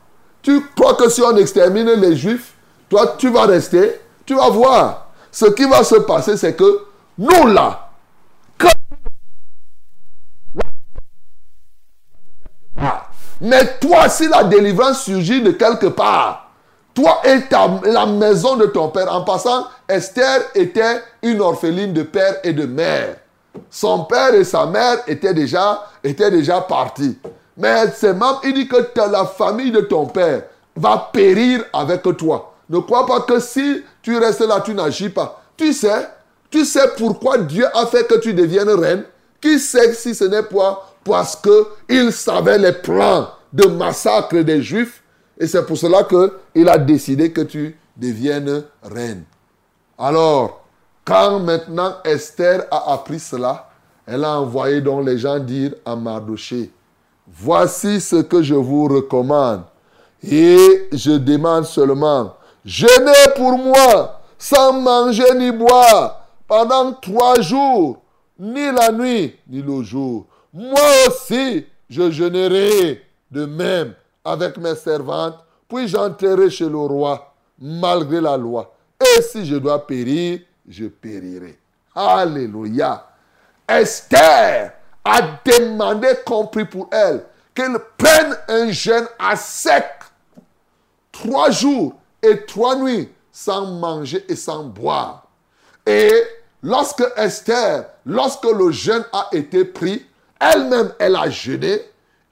Tu 0.43 0.65
crois 0.75 0.95
que 0.95 1.11
si 1.11 1.21
on 1.23 1.37
extermine 1.37 1.91
les 1.91 2.17
juifs, 2.17 2.55
toi, 2.89 3.15
tu 3.19 3.29
vas 3.31 3.45
rester, 3.45 4.01
tu 4.25 4.35
vas 4.35 4.49
voir. 4.49 5.09
Ce 5.31 5.47
qui 5.47 5.69
va 5.69 5.85
se 5.85 5.97
passer, 5.97 6.37
c'est 6.37 6.55
que 6.55 6.81
nous, 7.19 7.47
là, 7.49 7.91
mais 13.41 13.79
toi, 13.81 14.09
si 14.09 14.29
la 14.29 14.45
délivrance 14.45 15.03
surgit 15.03 15.41
de 15.41 15.53
quelque 15.53 15.87
part, 15.87 16.50
toi 16.95 17.21
et 17.25 17.41
la 17.85 18.07
maison 18.07 18.57
de 18.57 18.67
ton 18.67 18.89
père, 18.89 19.13
en 19.15 19.23
passant, 19.23 19.67
Esther 19.89 20.41
était 20.55 21.03
une 21.23 21.41
orpheline 21.41 21.93
de 21.93 22.03
père 22.03 22.37
et 22.43 22.53
de 22.53 22.67
mère. 22.67 23.17
Son 23.71 24.05
père 24.05 24.35
et 24.35 24.45
sa 24.45 24.67
mère 24.67 24.99
étaient 25.07 25.35
déjà, 25.35 25.87
étaient 26.03 26.31
déjà 26.31 26.61
partis. 26.61 27.19
Mais 27.57 27.87
c'est 27.95 28.13
même, 28.13 28.37
il 28.45 28.55
dit 28.55 28.69
que 28.69 28.77
la 29.11 29.25
famille 29.27 29.71
de 29.71 29.81
ton 29.81 30.07
père 30.07 30.43
va 30.77 31.11
périr 31.13 31.65
avec 31.73 32.03
toi. 32.17 32.55
Ne 32.69 32.79
crois 32.79 33.07
pas 33.07 33.21
que 33.21 33.41
si 33.41 33.83
tu 34.03 34.17
restes 34.17 34.47
là, 34.47 34.61
tu 34.65 34.75
n'agis 34.75 35.11
pas. 35.11 35.43
Tu 35.57 35.73
sais, 35.73 36.09
tu 36.51 36.65
sais 36.65 36.89
pourquoi 36.97 37.39
Dieu 37.39 37.67
a 37.75 37.87
fait 37.87 38.07
que 38.07 38.19
tu 38.19 38.33
deviennes 38.35 38.71
reine. 38.71 39.05
Qui 39.41 39.59
sait 39.59 39.93
si 39.95 40.15
ce 40.15 40.25
n'est 40.25 40.43
pas 40.43 40.95
parce 41.05 41.37
qu'il 41.37 42.13
savait 42.13 42.59
les 42.59 42.73
plans 42.73 43.29
de 43.53 43.67
massacre 43.67 44.37
des 44.37 44.63
Juifs? 44.63 45.03
Et 45.41 45.47
c'est 45.47 45.65
pour 45.65 45.79
cela 45.79 46.05
qu'il 46.05 46.69
a 46.69 46.77
décidé 46.77 47.33
que 47.33 47.41
tu 47.41 47.75
deviennes 47.97 48.63
reine. 48.83 49.25
Alors, 49.99 50.63
quand 51.03 51.41
maintenant 51.41 51.95
Esther 52.05 52.67
a 52.71 52.93
appris 52.93 53.19
cela, 53.19 53.71
elle 54.07 54.25
a 54.25 54.39
envoyé 54.39 54.83
donc 54.83 55.07
les 55.07 55.17
gens 55.17 55.39
dire 55.39 55.73
à 55.87 55.97
Mardoché, 55.97 56.71
voici 57.27 58.03
ce 58.03 58.17
que 58.17 58.43
je 58.43 58.55
vous 58.55 58.87
recommande. 58.87 59.63
Et 60.23 60.89
je 60.93 61.13
demande 61.13 61.65
seulement, 61.65 62.35
jeûnez 62.63 63.33
pour 63.35 63.57
moi, 63.57 64.21
sans 64.39 64.75
manger 64.75 65.35
ni 65.37 65.53
boire, 65.53 66.27
pendant 66.47 66.93
trois 66.93 67.41
jours, 67.41 68.03
ni 68.39 68.71
la 68.73 68.93
nuit, 68.93 69.37
ni 69.49 69.63
le 69.63 69.83
jour. 69.83 70.27
Moi 70.53 70.81
aussi, 71.09 71.65
je 71.89 72.11
jeûnerai 72.11 73.03
de 73.31 73.47
même 73.47 73.95
avec 74.25 74.57
mes 74.59 74.75
servantes, 74.75 75.39
puis 75.69 75.89
j'entrerai 75.89 76.51
chez 76.51 76.69
le 76.69 76.79
roi, 76.79 77.33
malgré 77.59 78.21
la 78.21 78.37
loi. 78.37 78.73
Et 79.01 79.23
si 79.23 79.47
je 79.47 79.57
dois 79.57 79.87
périr, 79.87 80.41
je 80.69 80.87
périrai. 80.87 81.59
Alléluia. 81.95 83.07
Esther 83.69 84.73
a 85.05 85.21
demandé, 85.45 86.09
compris 86.25 86.65
pour 86.65 86.89
elle, 86.91 87.25
qu'elle 87.55 87.79
prenne 87.97 88.37
un 88.49 88.71
jeûne 88.71 89.07
à 89.19 89.37
sec, 89.37 89.87
trois 91.13 91.51
jours 91.51 91.95
et 92.23 92.45
trois 92.45 92.77
nuits, 92.77 93.09
sans 93.33 93.67
manger 93.67 94.25
et 94.29 94.37
sans 94.37 94.65
boire. 94.65 95.27
Et 95.87 96.13
lorsque 96.63 97.05
Esther, 97.17 97.87
lorsque 98.05 98.45
le 98.45 98.71
jeûne 98.71 99.05
a 99.13 99.29
été 99.33 99.65
pris, 99.65 100.05
elle-même, 100.39 100.93
elle 100.99 101.17
a 101.17 101.31
jeûné, 101.31 101.81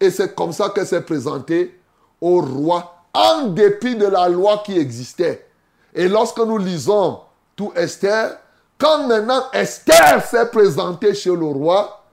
et 0.01 0.11
c'est 0.11 0.35
comme 0.35 0.53
ça 0.53 0.71
qu'elle 0.71 0.87
s'est 0.87 1.03
présentée 1.03 1.78
au 2.21 2.41
roi, 2.41 2.95
en 3.15 3.49
dépit 3.49 3.97
de 3.97 4.07
la 4.07 4.29
loi 4.29 4.63
qui 4.65 4.79
existait. 4.79 5.47
Et 5.95 6.09
lorsque 6.09 6.39
nous 6.39 6.59
lisons 6.59 7.21
tout 7.57 7.73
Esther, 7.75 8.39
quand 8.79 9.07
maintenant 9.07 9.43
Esther 9.53 10.25
s'est 10.25 10.47
présentée 10.51 11.15
chez 11.15 11.35
le 11.35 11.47
roi, 11.47 12.05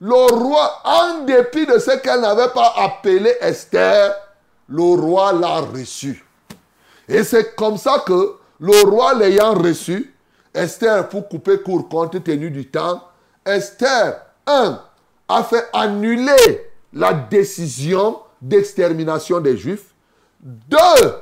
le 0.00 0.14
roi, 0.14 0.80
en 0.84 1.24
dépit 1.24 1.66
de 1.66 1.78
ce 1.78 1.98
qu'elle 1.98 2.20
n'avait 2.20 2.48
pas 2.48 2.74
appelé 2.76 3.34
Esther, 3.40 4.14
le 4.68 4.82
roi 4.82 5.32
l'a 5.32 5.60
reçu. 5.60 6.24
Et 7.08 7.22
c'est 7.22 7.54
comme 7.54 7.76
ça 7.76 8.02
que 8.06 8.36
le 8.60 8.88
roi 8.88 9.14
l'ayant 9.14 9.54
reçu, 9.54 10.14
Esther, 10.54 11.08
pour 11.08 11.28
couper 11.28 11.58
court 11.60 11.88
compte 11.88 12.22
tenu 12.22 12.50
du 12.50 12.70
temps, 12.70 13.02
Esther, 13.44 14.20
un, 14.46 14.80
a 15.28 15.42
fait 15.42 15.68
annuler 15.72 16.70
la 16.92 17.12
décision 17.12 18.20
d'extermination 18.44 19.40
des 19.40 19.56
Juifs. 19.56 19.94
Deux, 20.40 21.12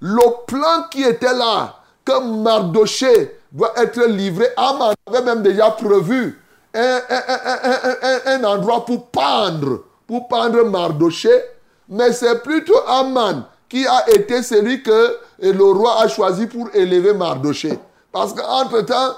le 0.00 0.46
plan 0.46 0.88
qui 0.90 1.02
était 1.02 1.34
là, 1.34 1.76
que 2.04 2.42
Mardoché 2.42 3.38
doit 3.52 3.72
être 3.76 4.04
livré, 4.06 4.46
Aman 4.56 4.94
avait 5.06 5.22
même 5.22 5.42
déjà 5.42 5.70
prévu 5.72 6.40
un, 6.72 8.44
endroit 8.44 8.84
pour 8.86 9.08
pendre, 9.08 9.84
pour 10.06 10.28
pendre 10.28 10.64
Mardoché, 10.64 11.30
mais 11.88 12.12
c'est 12.12 12.40
plutôt 12.42 12.78
Aman 12.86 13.44
qui 13.68 13.86
a 13.86 14.08
été 14.10 14.42
celui 14.42 14.82
que 14.82 15.16
le 15.40 15.64
roi 15.64 16.02
a 16.02 16.08
choisi 16.08 16.46
pour 16.46 16.68
élever 16.72 17.12
Mardoché. 17.12 17.78
Parce 18.12 18.32
qu'entre-temps, 18.32 19.16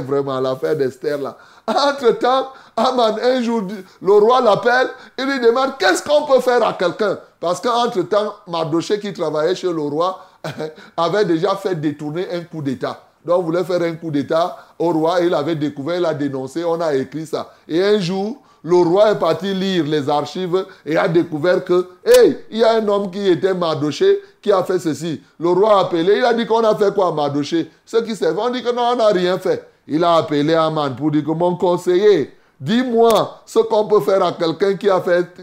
vraiment 0.06 0.40
l'affaire 0.40 0.76
d'Esther 0.76 1.18
là, 1.18 1.36
entre-temps, 1.66 2.52
Aman, 2.88 3.16
un 3.22 3.42
jour, 3.42 3.62
le 4.02 4.12
roi 4.12 4.40
l'appelle 4.40 4.88
et 5.18 5.24
lui 5.24 5.40
demande 5.40 5.72
qu'est-ce 5.78 6.02
qu'on 6.02 6.26
peut 6.26 6.40
faire 6.40 6.66
à 6.66 6.72
quelqu'un? 6.72 7.18
Parce 7.38 7.60
qu'entre-temps, 7.60 8.34
Mardoché 8.46 8.98
qui 8.98 9.12
travaillait 9.12 9.54
chez 9.54 9.72
le 9.72 9.80
roi 9.80 10.20
avait 10.96 11.24
déjà 11.24 11.56
fait 11.56 11.74
détourner 11.74 12.26
un 12.32 12.40
coup 12.40 12.62
d'État. 12.62 13.00
Donc, 13.24 13.40
on 13.40 13.42
voulait 13.42 13.64
faire 13.64 13.82
un 13.82 13.94
coup 13.94 14.10
d'État 14.10 14.56
au 14.78 14.92
roi. 14.92 15.20
Il 15.20 15.34
avait 15.34 15.56
découvert, 15.56 15.98
il 15.98 16.06
a 16.06 16.14
dénoncé, 16.14 16.64
on 16.64 16.80
a 16.80 16.94
écrit 16.94 17.26
ça. 17.26 17.52
Et 17.68 17.82
un 17.82 18.00
jour, 18.00 18.38
le 18.62 18.76
roi 18.76 19.12
est 19.12 19.18
parti 19.18 19.54
lire 19.54 19.84
les 19.84 20.08
archives 20.08 20.66
et 20.84 20.96
a 20.96 21.08
découvert 21.08 21.64
que, 21.64 21.88
hey, 22.04 22.38
il 22.50 22.58
y 22.58 22.64
a 22.64 22.74
un 22.74 22.88
homme 22.88 23.10
qui 23.10 23.26
était 23.26 23.54
Mardoché 23.54 24.20
qui 24.42 24.52
a 24.52 24.62
fait 24.64 24.78
ceci. 24.78 25.22
Le 25.38 25.48
roi 25.50 25.78
a 25.78 25.80
appelé, 25.82 26.16
il 26.18 26.24
a 26.24 26.34
dit 26.34 26.46
qu'on 26.46 26.64
a 26.64 26.74
fait 26.74 26.94
quoi 26.94 27.12
Mardoché 27.12 27.70
Ceux 27.84 28.02
qui 28.02 28.14
savent, 28.16 28.38
on 28.38 28.50
dit 28.50 28.62
que 28.62 28.74
non, 28.74 28.90
on 28.92 28.96
n'a 28.96 29.08
rien 29.08 29.38
fait. 29.38 29.66
Il 29.86 30.04
a 30.04 30.16
appelé 30.16 30.54
Aman 30.54 30.94
pour 30.94 31.10
dire 31.10 31.24
que 31.24 31.30
mon 31.30 31.56
conseiller, 31.56 32.32
dis-moi 32.60 33.42
ce 33.46 33.60
qu'on 33.60 33.86
peut 33.86 34.00
faire 34.00 34.22
à 34.22 34.32
quelqu'un 34.32 34.76
qui 34.76 34.88
a 34.88 35.02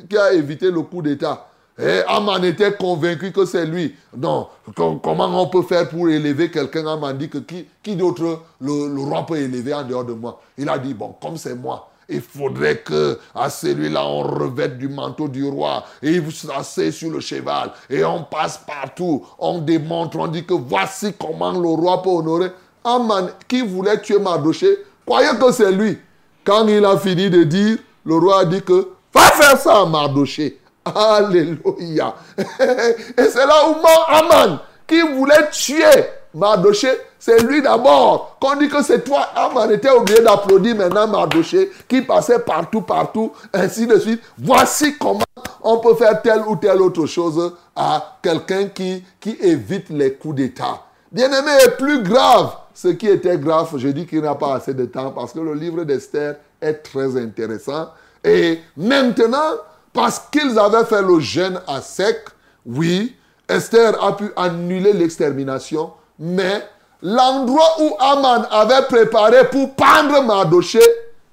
qui 0.10 0.18
a 0.18 0.34
évité 0.34 0.70
le 0.72 0.82
coup 0.82 1.02
d'État. 1.02 1.48
Et 1.80 2.02
Aman 2.08 2.44
était 2.44 2.74
convaincu 2.74 3.32
que 3.32 3.46
c'est 3.46 3.66
lui. 3.66 3.96
Non, 4.16 4.48
comment 4.76 5.42
on 5.42 5.48
peut 5.48 5.62
faire 5.62 5.88
pour 5.88 6.10
élever 6.10 6.50
quelqu'un? 6.50 6.88
Aman 6.88 7.14
dit 7.14 7.30
que 7.30 7.38
qui, 7.38 7.68
qui 7.84 7.96
d'autre 7.96 8.40
le, 8.60 9.00
roi 9.00 9.26
peut 9.28 9.38
élever 9.38 9.76
en 9.76 9.84
dehors 9.84 10.04
de 10.04 10.14
moi? 10.14 10.42
Il 10.58 10.68
a 10.70 10.80
dit, 10.80 10.96
bon, 10.96 11.14
comme 11.22 11.38
c'est 11.38 11.54
moi, 11.54 11.92
il 12.10 12.22
faudrait 12.22 12.80
que 12.80 13.20
à 13.36 13.52
celui-là 13.52 14.08
on 14.08 14.24
revête 14.24 14.80
du 14.80 14.88
manteau 14.88 15.28
du 15.28 15.48
roi 15.48 15.84
et 16.02 16.14
il 16.14 16.32
s'assied 16.32 16.92
sur 16.92 17.12
le 17.12 17.20
cheval 17.20 17.72
et 17.90 18.04
on 18.04 18.24
passe 18.24 18.60
partout, 18.66 19.24
on 19.38 19.60
démontre, 19.60 20.18
on 20.18 20.28
dit 20.28 20.46
que 20.46 20.54
voici 20.54 21.14
comment 21.14 21.52
le 21.52 21.68
roi 21.68 22.02
peut 22.02 22.10
honorer. 22.10 22.52
Aman 22.84 23.30
qui 23.48 23.62
voulait 23.62 24.02
tuer 24.02 24.18
Mardoché 24.18 24.68
croyait 25.06 25.38
que 25.38 25.52
c'est 25.52 25.72
lui. 25.72 26.00
Quand 26.48 26.66
il 26.70 26.86
a 26.86 26.98
fini 26.98 27.30
de 27.30 27.44
dire, 27.44 27.78
le 28.06 28.16
roi 28.16 28.40
a 28.40 28.46
dit 28.46 28.62
que 28.62 28.88
va 29.14 29.20
faire 29.20 29.58
ça 29.60 29.82
à 29.82 29.86
Mardoché. 29.86 30.58
Alléluia. 30.86 32.16
Et 32.38 33.24
c'est 33.26 33.46
là 33.46 33.68
où 33.68 33.76
Aman, 34.08 34.60
qui 34.88 35.02
voulait 35.02 35.50
tuer 35.52 36.06
Mardoché, 36.34 36.88
c'est 37.20 37.44
lui 37.44 37.62
d'abord. 37.62 38.38
Qu'on 38.40 38.56
dit 38.56 38.70
que 38.70 38.82
c'est 38.82 39.04
toi, 39.04 39.28
Aman 39.36 39.70
était 39.72 39.90
obligé 39.90 40.24
d'applaudir 40.24 40.78
maintenant 40.78 41.06
Mardoché, 41.06 41.70
qui 41.86 42.02
passait 42.02 42.40
partout, 42.40 42.82
partout, 42.82 43.34
ainsi 43.54 43.86
de 43.86 44.00
suite. 44.00 44.22
Voici 44.38 44.98
comment 44.98 45.26
on 45.62 45.80
peut 45.80 45.96
faire 45.96 46.22
telle 46.22 46.44
ou 46.48 46.56
telle 46.56 46.82
autre 46.82 47.08
chose 47.08 47.56
à 47.76 48.20
quelqu'un 48.24 48.70
qui, 48.70 49.04
qui 49.20 49.38
évite 49.42 49.90
les 49.90 50.14
coups 50.14 50.36
d'État. 50.36 50.82
Bien 51.12 51.30
aimé, 51.30 51.52
est 51.66 51.72
plus 51.72 52.04
grave. 52.04 52.52
Ce 52.78 52.90
qui 52.90 53.08
était 53.08 53.40
grave, 53.40 53.74
je 53.76 53.88
dis 53.88 54.06
qu'il 54.06 54.22
n'y 54.22 54.28
a 54.28 54.36
pas 54.36 54.54
assez 54.54 54.76
de 54.76 54.86
temps 54.86 55.10
parce 55.10 55.34
que 55.34 55.40
le 55.40 55.56
livre 55.56 55.84
d'Esther 55.84 56.36
est 56.62 56.76
très 56.76 57.18
intéressant. 57.20 57.90
Et 58.24 58.60
maintenant, 58.78 59.56
parce 59.92 60.20
qu'ils 60.32 60.60
avaient 60.60 60.86
fait 60.86 61.02
le 61.02 61.20
jeûne 61.20 61.60
à 61.66 61.82
sec, 61.82 62.20
oui, 62.68 63.16
Esther 63.50 64.00
a 64.04 64.16
pu 64.16 64.26
annuler 64.36 64.94
l'extermination, 64.94 65.94
mais 66.20 66.68
l'endroit 67.02 67.82
où 67.82 67.96
Aman 68.00 68.46
avait 68.52 68.86
préparé 68.88 69.50
pour 69.50 69.74
pendre 69.74 70.24
Mardoché 70.24 70.82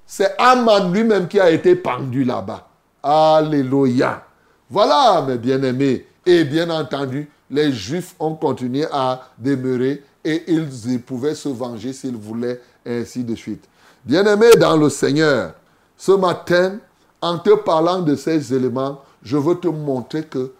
c'est 0.07 0.33
Aman 0.39 0.91
lui-même 0.91 1.27
qui 1.27 1.39
a 1.39 1.51
été 1.51 1.75
pendu 1.75 2.23
là-bas. 2.23 2.67
Alléluia. 3.03 4.23
Voilà, 4.67 5.21
mes 5.21 5.37
bien-aimés. 5.37 6.07
Et 6.25 6.43
bien 6.43 6.71
entendu, 6.71 7.29
les 7.51 7.71
Juifs 7.71 8.15
ont 8.19 8.33
continué 8.33 8.87
à 8.91 9.21
demeurer 9.37 10.01
et 10.25 10.43
ils 10.47 11.01
pouvaient 11.01 11.35
se 11.35 11.49
venger 11.49 11.93
s'ils 11.93 12.17
voulaient, 12.17 12.59
ainsi 12.85 13.23
de 13.23 13.35
suite. 13.35 13.63
Bien-aimés 14.03 14.55
dans 14.59 14.75
le 14.75 14.89
Seigneur, 14.89 15.53
ce 15.95 16.11
matin, 16.11 16.79
en 17.21 17.37
te 17.39 17.55
parlant 17.55 18.01
de 18.01 18.15
ces 18.15 18.53
éléments, 18.53 19.01
je 19.23 19.37
veux 19.37 19.55
te 19.55 19.67
montrer 19.67 20.23
que 20.25 20.51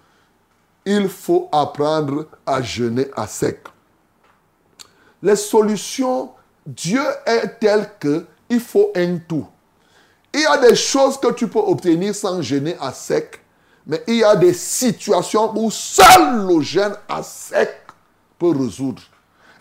il 0.86 1.10
faut 1.10 1.50
apprendre 1.52 2.28
à 2.46 2.62
jeûner 2.62 3.08
à 3.16 3.28
sec. 3.28 3.66
Les 5.22 5.36
solutions, 5.36 6.32
Dieu 6.66 7.02
est 7.26 7.60
tel 7.60 7.90
que 8.00 8.26
il 8.50 8.60
faut 8.60 8.92
un 8.96 9.18
tout. 9.18 9.48
Il 10.34 10.42
y 10.42 10.46
a 10.46 10.58
des 10.58 10.76
choses 10.76 11.18
que 11.18 11.32
tu 11.34 11.48
peux 11.48 11.60
obtenir 11.60 12.14
sans 12.14 12.42
jeûner 12.42 12.76
à 12.80 12.94
sec, 12.94 13.42
mais 13.88 14.04
il 14.08 14.18
y 14.18 14.24
a 14.24 14.36
des 14.36 14.54
situations 14.54 15.58
où 15.58 15.72
seul 15.72 16.48
le 16.48 16.62
jeûne 16.62 16.96
à 17.10 17.24
sec 17.24 17.72
peut 18.38 18.52
résoudre. 18.52 19.02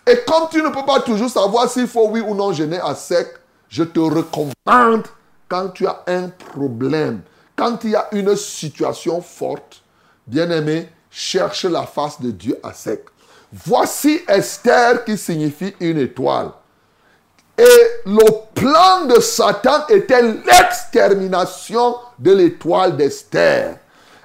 Et 0.07 0.19
comme 0.27 0.47
tu 0.51 0.61
ne 0.61 0.69
peux 0.69 0.85
pas 0.85 0.99
toujours 0.99 1.29
savoir 1.29 1.69
s'il 1.69 1.87
faut 1.87 2.07
oui 2.09 2.21
ou 2.21 2.35
non 2.35 2.53
jeûner 2.53 2.79
à 2.79 2.93
sec, 2.93 3.27
je 3.69 3.83
te 3.83 3.99
recommande 3.99 5.07
quand 5.47 5.69
tu 5.69 5.87
as 5.87 6.03
un 6.07 6.29
problème, 6.29 7.21
quand 7.55 7.83
il 7.83 7.91
y 7.91 7.95
a 7.95 8.07
une 8.11 8.35
situation 8.35 9.21
forte, 9.21 9.81
bien 10.27 10.49
aimé, 10.51 10.89
cherche 11.09 11.65
la 11.65 11.83
face 11.83 12.21
de 12.21 12.31
Dieu 12.31 12.59
à 12.61 12.73
sec. 12.73 13.05
Voici 13.51 14.21
Esther 14.27 15.05
qui 15.05 15.17
signifie 15.17 15.73
une 15.79 15.99
étoile. 15.99 16.51
Et 17.57 17.63
le 18.05 18.25
plan 18.53 19.05
de 19.05 19.19
Satan 19.21 19.87
était 19.87 20.21
l'extermination 20.21 21.95
de 22.19 22.33
l'étoile 22.33 22.97
d'Esther. 22.97 23.77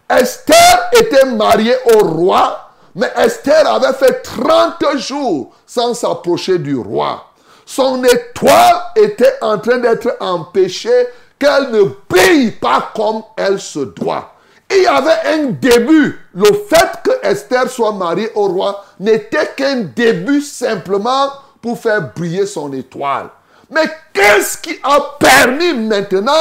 Esther 0.09 0.91
était 0.93 1.27
mariée 1.27 1.77
au 1.95 2.07
roi, 2.09 2.70
mais 2.95 3.11
Esther 3.17 3.71
avait 3.73 3.93
fait 3.95 4.23
30 4.23 4.97
jours 4.97 5.53
sans 5.67 5.95
s'approcher 5.95 6.59
du 6.59 6.77
roi. 6.77 7.27
Son 7.65 8.03
étoile 8.03 8.83
était 8.97 9.37
en 9.41 9.59
train 9.59 9.79
d'être 9.79 10.17
empêchée 10.21 11.07
qu'elle 11.39 11.71
ne 11.71 11.83
brille 12.09 12.53
pas 12.53 12.91
comme 12.95 13.23
elle 13.37 13.61
se 13.61 13.81
doit. 13.81 14.33
Il 14.71 14.83
y 14.83 14.87
avait 14.87 15.21
un 15.35 15.45
début. 15.51 16.19
Le 16.35 16.53
fait 16.69 16.91
que 17.05 17.27
Esther 17.27 17.69
soit 17.69 17.93
mariée 17.93 18.31
au 18.35 18.49
roi 18.49 18.85
n'était 19.01 19.51
qu'un 19.57 19.83
début 19.83 20.41
simplement 20.43 21.31
pour 21.61 21.79
faire 21.79 22.13
briller 22.15 22.47
son 22.47 22.73
étoile. 22.73 23.29
Mais 23.71 23.89
qu'est-ce 24.13 24.59
qui 24.59 24.79
a 24.83 25.01
permis 25.19 25.75
maintenant 25.75 26.33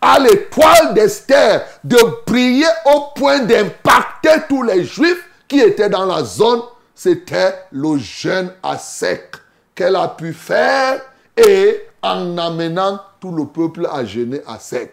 à 0.00 0.18
l'étoile 0.18 0.94
d'Esther 0.94 1.64
de 1.84 1.98
briller 2.26 2.66
au 2.86 3.12
point 3.14 3.40
d'impacter 3.40 4.42
tous 4.48 4.62
les 4.62 4.84
juifs? 4.84 5.27
Qui 5.48 5.60
étaient 5.60 5.88
dans 5.88 6.04
la 6.04 6.22
zone 6.22 6.62
C'était 6.94 7.54
le 7.72 7.96
jeûne 7.96 8.52
à 8.62 8.76
sec 8.76 9.32
qu'elle 9.74 9.96
a 9.96 10.08
pu 10.08 10.32
faire 10.32 11.00
et 11.36 11.82
en 12.02 12.36
amenant 12.36 13.00
tout 13.20 13.32
le 13.32 13.46
peuple 13.46 13.88
à 13.90 14.04
jeûner 14.04 14.42
à 14.46 14.58
sec. 14.58 14.92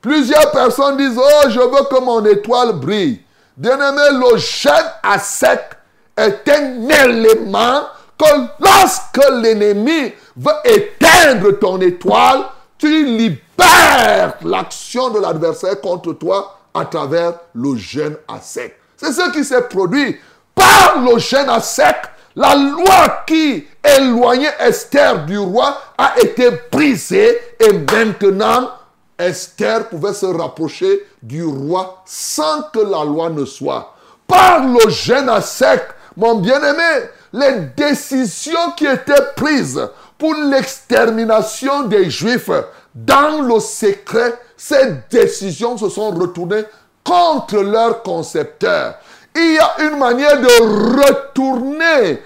Plusieurs 0.00 0.50
personnes 0.52 0.96
disent, 0.96 1.18
oh, 1.18 1.48
je 1.48 1.58
veux 1.58 1.84
que 1.90 2.00
mon 2.00 2.24
étoile 2.24 2.74
brille. 2.74 3.20
Bien-aimé, 3.56 4.02
le 4.12 4.36
jeûne 4.36 4.72
à 5.02 5.18
sec 5.18 5.60
est 6.16 6.48
un 6.48 6.88
élément 6.88 7.82
que 8.18 8.24
lorsque 8.60 9.30
l'ennemi 9.42 10.12
veut 10.36 10.52
éteindre 10.64 11.58
ton 11.58 11.80
étoile, 11.80 12.44
tu 12.78 13.06
libères 13.06 14.34
l'action 14.42 15.10
de 15.10 15.20
l'adversaire 15.20 15.80
contre 15.80 16.12
toi 16.12 16.58
à 16.74 16.84
travers 16.84 17.34
le 17.54 17.76
jeûne 17.76 18.16
à 18.28 18.40
sec. 18.40 18.78
C'est 18.96 19.12
ce 19.12 19.30
qui 19.30 19.44
s'est 19.44 19.62
produit 19.62 20.16
par 20.54 21.02
le 21.02 21.18
jeûne 21.18 21.48
à 21.48 21.60
sec. 21.60 21.96
La 22.34 22.54
loi 22.54 23.24
qui 23.26 23.66
éloignait 23.82 24.54
Esther 24.60 25.24
du 25.24 25.38
roi 25.38 25.78
a 25.96 26.18
été 26.20 26.50
brisée 26.70 27.38
et 27.58 27.72
maintenant 27.72 28.70
Esther 29.18 29.88
pouvait 29.88 30.12
se 30.12 30.26
rapprocher 30.26 31.06
du 31.22 31.44
roi 31.44 32.02
sans 32.04 32.62
que 32.72 32.80
la 32.80 33.04
loi 33.04 33.30
ne 33.30 33.44
soit. 33.44 33.94
Par 34.26 34.66
le 34.66 34.90
jeûne 34.90 35.28
à 35.28 35.40
sec, 35.40 35.82
mon 36.16 36.36
bien-aimé, 36.36 37.08
les 37.32 37.60
décisions 37.76 38.72
qui 38.76 38.86
étaient 38.86 39.14
prises 39.34 39.80
pour 40.18 40.34
l'extermination 40.34 41.84
des 41.84 42.10
Juifs 42.10 42.50
dans 42.94 43.42
le 43.42 43.60
secret, 43.60 44.38
ces 44.56 44.94
décisions 45.10 45.76
se 45.76 45.88
sont 45.88 46.10
retournées 46.10 46.64
contre 47.06 47.58
leur 47.58 48.02
concepteur. 48.02 48.96
Il 49.34 49.54
y 49.54 49.58
a 49.58 49.86
une 49.86 49.98
manière 49.98 50.40
de 50.40 51.02
retourner. 51.06 52.22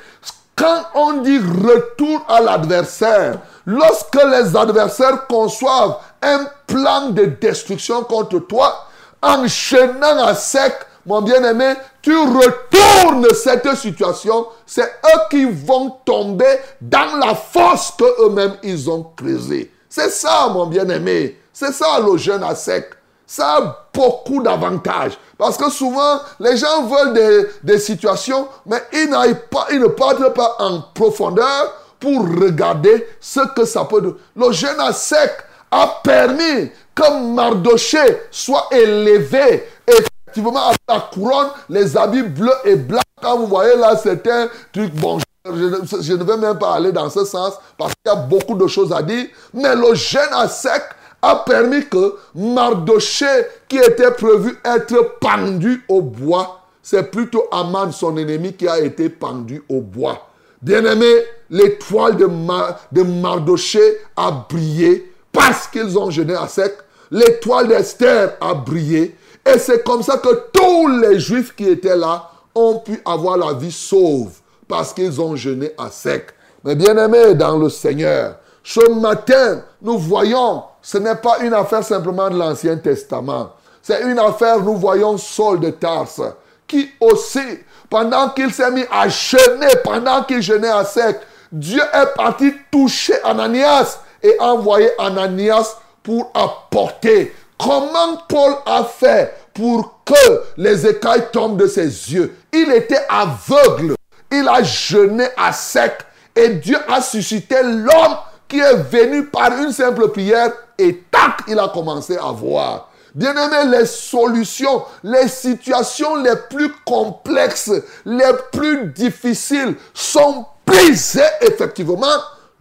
Quand 0.56 0.84
on 0.94 1.12
dit 1.22 1.38
retour 1.38 2.24
à 2.28 2.40
l'adversaire, 2.40 3.38
lorsque 3.66 4.16
les 4.16 4.56
adversaires 4.56 5.26
conçoivent 5.26 5.98
un 6.22 6.46
plan 6.66 7.10
de 7.10 7.24
destruction 7.24 8.02
contre 8.04 8.40
toi, 8.40 8.86
enchaînant 9.22 10.24
à 10.24 10.34
sec, 10.34 10.74
mon 11.06 11.22
bien-aimé, 11.22 11.74
tu 12.02 12.16
retournes 12.16 13.28
cette 13.34 13.74
situation, 13.76 14.46
c'est 14.66 14.82
eux 14.82 15.20
qui 15.30 15.44
vont 15.44 15.90
tomber 16.04 16.58
dans 16.80 17.16
la 17.16 17.34
fosse 17.34 17.92
que 17.98 18.26
eux-mêmes 18.26 18.56
ils 18.62 18.88
ont 18.90 19.02
creusée. 19.16 19.72
C'est 19.88 20.10
ça, 20.10 20.48
mon 20.52 20.66
bien-aimé. 20.66 21.38
C'est 21.52 21.72
ça 21.72 21.98
le 22.00 22.16
jeûne 22.16 22.44
à 22.44 22.54
sec. 22.54 22.90
Ça 23.32 23.58
a 23.58 23.86
beaucoup 23.94 24.42
d'avantages. 24.42 25.16
Parce 25.38 25.56
que 25.56 25.70
souvent, 25.70 26.18
les 26.40 26.56
gens 26.56 26.82
veulent 26.82 27.46
des, 27.62 27.78
situations, 27.78 28.48
mais 28.66 28.82
ils, 28.92 29.08
pas, 29.48 29.68
ils 29.70 29.78
ne 29.78 29.86
partent 29.86 30.34
pas 30.34 30.56
en 30.58 30.80
profondeur 30.92 31.72
pour 32.00 32.22
regarder 32.22 33.06
ce 33.20 33.38
que 33.54 33.64
ça 33.64 33.84
peut... 33.84 34.16
Le 34.34 34.50
jeûne 34.50 34.80
à 34.80 34.92
sec 34.92 35.30
a 35.70 36.00
permis 36.02 36.72
que 36.92 37.32
Mardoché 37.32 38.00
soit 38.32 38.66
élevé. 38.72 39.64
Effectivement, 39.86 40.66
avec 40.66 40.80
la 40.88 40.98
couronne, 40.98 41.50
les 41.68 41.96
habits 41.96 42.24
bleus 42.24 42.50
et 42.64 42.74
blancs. 42.74 43.00
Quand 43.22 43.38
vous 43.38 43.46
voyez 43.46 43.76
là, 43.76 43.96
c'est 43.96 44.26
un 44.26 44.48
truc 44.72 44.92
bon. 44.96 45.20
Je, 45.44 46.14
ne 46.14 46.24
vais 46.24 46.36
même 46.36 46.58
pas 46.58 46.74
aller 46.74 46.90
dans 46.90 47.08
ce 47.08 47.24
sens 47.24 47.54
parce 47.78 47.92
qu'il 47.94 48.12
y 48.12 48.16
a 48.16 48.22
beaucoup 48.22 48.56
de 48.56 48.66
choses 48.66 48.92
à 48.92 49.02
dire. 49.02 49.28
Mais 49.54 49.76
le 49.76 49.94
jeûne 49.94 50.32
à 50.32 50.48
sec 50.48 50.82
a 51.22 51.36
permis 51.36 51.86
que 51.86 52.16
Mardoché, 52.34 53.26
qui 53.68 53.76
était 53.76 54.10
prévu 54.12 54.58
être 54.64 55.18
pendu 55.20 55.84
au 55.88 56.00
bois, 56.00 56.60
c'est 56.82 57.10
plutôt 57.10 57.44
Aman, 57.52 57.92
son 57.92 58.16
ennemi, 58.16 58.54
qui 58.54 58.66
a 58.66 58.78
été 58.80 59.08
pendu 59.08 59.62
au 59.68 59.80
bois. 59.80 60.28
Bien-aimé, 60.62 61.24
l'étoile 61.50 62.16
de, 62.16 62.26
de 62.26 63.02
Mardoché 63.02 63.80
a 64.16 64.46
brillé 64.48 65.12
parce 65.32 65.66
qu'ils 65.68 65.98
ont 65.98 66.10
jeûné 66.10 66.34
à 66.34 66.48
sec, 66.48 66.74
l'étoile 67.10 67.68
d'Esther 67.68 68.36
a 68.40 68.54
brillé. 68.54 69.16
Et 69.46 69.58
c'est 69.58 69.84
comme 69.84 70.02
ça 70.02 70.18
que 70.18 70.48
tous 70.52 70.88
les 70.88 71.18
juifs 71.18 71.54
qui 71.54 71.68
étaient 71.68 71.96
là 71.96 72.30
ont 72.54 72.78
pu 72.78 73.00
avoir 73.04 73.36
la 73.36 73.54
vie 73.54 73.72
sauve 73.72 74.32
parce 74.68 74.92
qu'ils 74.92 75.20
ont 75.20 75.36
jeûné 75.36 75.72
à 75.78 75.90
sec. 75.90 76.26
Mais 76.64 76.74
bien 76.74 76.96
aimés 76.96 77.34
dans 77.34 77.56
le 77.56 77.70
Seigneur, 77.70 78.36
ce 78.62 78.90
matin, 78.90 79.62
nous 79.82 79.98
voyons, 79.98 80.64
ce 80.82 80.98
n'est 80.98 81.16
pas 81.16 81.38
une 81.40 81.54
affaire 81.54 81.84
simplement 81.84 82.28
de 82.28 82.36
l'Ancien 82.36 82.76
Testament. 82.76 83.52
C'est 83.82 84.02
une 84.02 84.18
affaire, 84.18 84.60
nous 84.60 84.76
voyons 84.76 85.16
Saul 85.16 85.60
de 85.60 85.70
Tarse, 85.70 86.20
qui 86.66 86.90
aussi, 87.00 87.58
pendant 87.88 88.28
qu'il 88.30 88.52
s'est 88.52 88.70
mis 88.70 88.84
à 88.90 89.08
jeûner, 89.08 89.76
pendant 89.82 90.22
qu'il 90.22 90.42
jeûnait 90.42 90.68
à 90.68 90.84
sec, 90.84 91.20
Dieu 91.50 91.82
est 91.92 92.14
parti 92.14 92.54
toucher 92.70 93.20
Ananias 93.24 93.98
et 94.22 94.36
envoyé 94.38 94.90
Ananias 95.00 95.76
pour 96.02 96.30
apporter. 96.34 97.34
Comment 97.58 98.18
Paul 98.28 98.54
a 98.64 98.84
fait 98.84 99.34
pour 99.52 100.02
que 100.04 100.42
les 100.56 100.86
écailles 100.86 101.26
tombent 101.32 101.58
de 101.58 101.66
ses 101.66 101.86
yeux? 101.86 102.36
Il 102.52 102.70
était 102.72 103.04
aveugle. 103.08 103.94
Il 104.30 104.48
a 104.48 104.62
jeûné 104.62 105.26
à 105.36 105.52
sec. 105.52 105.98
Et 106.36 106.50
Dieu 106.50 106.78
a 106.88 107.02
suscité 107.02 107.56
l'homme 107.62 108.16
qui 108.50 108.58
est 108.58 108.74
venu 108.74 109.26
par 109.26 109.56
une 109.56 109.72
simple 109.72 110.08
prière. 110.08 110.52
Et 110.76 111.04
tac, 111.10 111.44
il 111.48 111.58
a 111.58 111.68
commencé 111.68 112.18
à 112.18 112.32
voir. 112.32 112.90
Bien 113.14 113.32
aimé, 113.32 113.76
les 113.78 113.86
solutions, 113.86 114.82
les 115.02 115.28
situations 115.28 116.16
les 116.16 116.36
plus 116.48 116.72
complexes, 116.84 117.72
les 118.04 118.32
plus 118.52 118.88
difficiles 118.88 119.74
sont 119.94 120.44
brisées 120.66 121.22
effectivement 121.40 122.06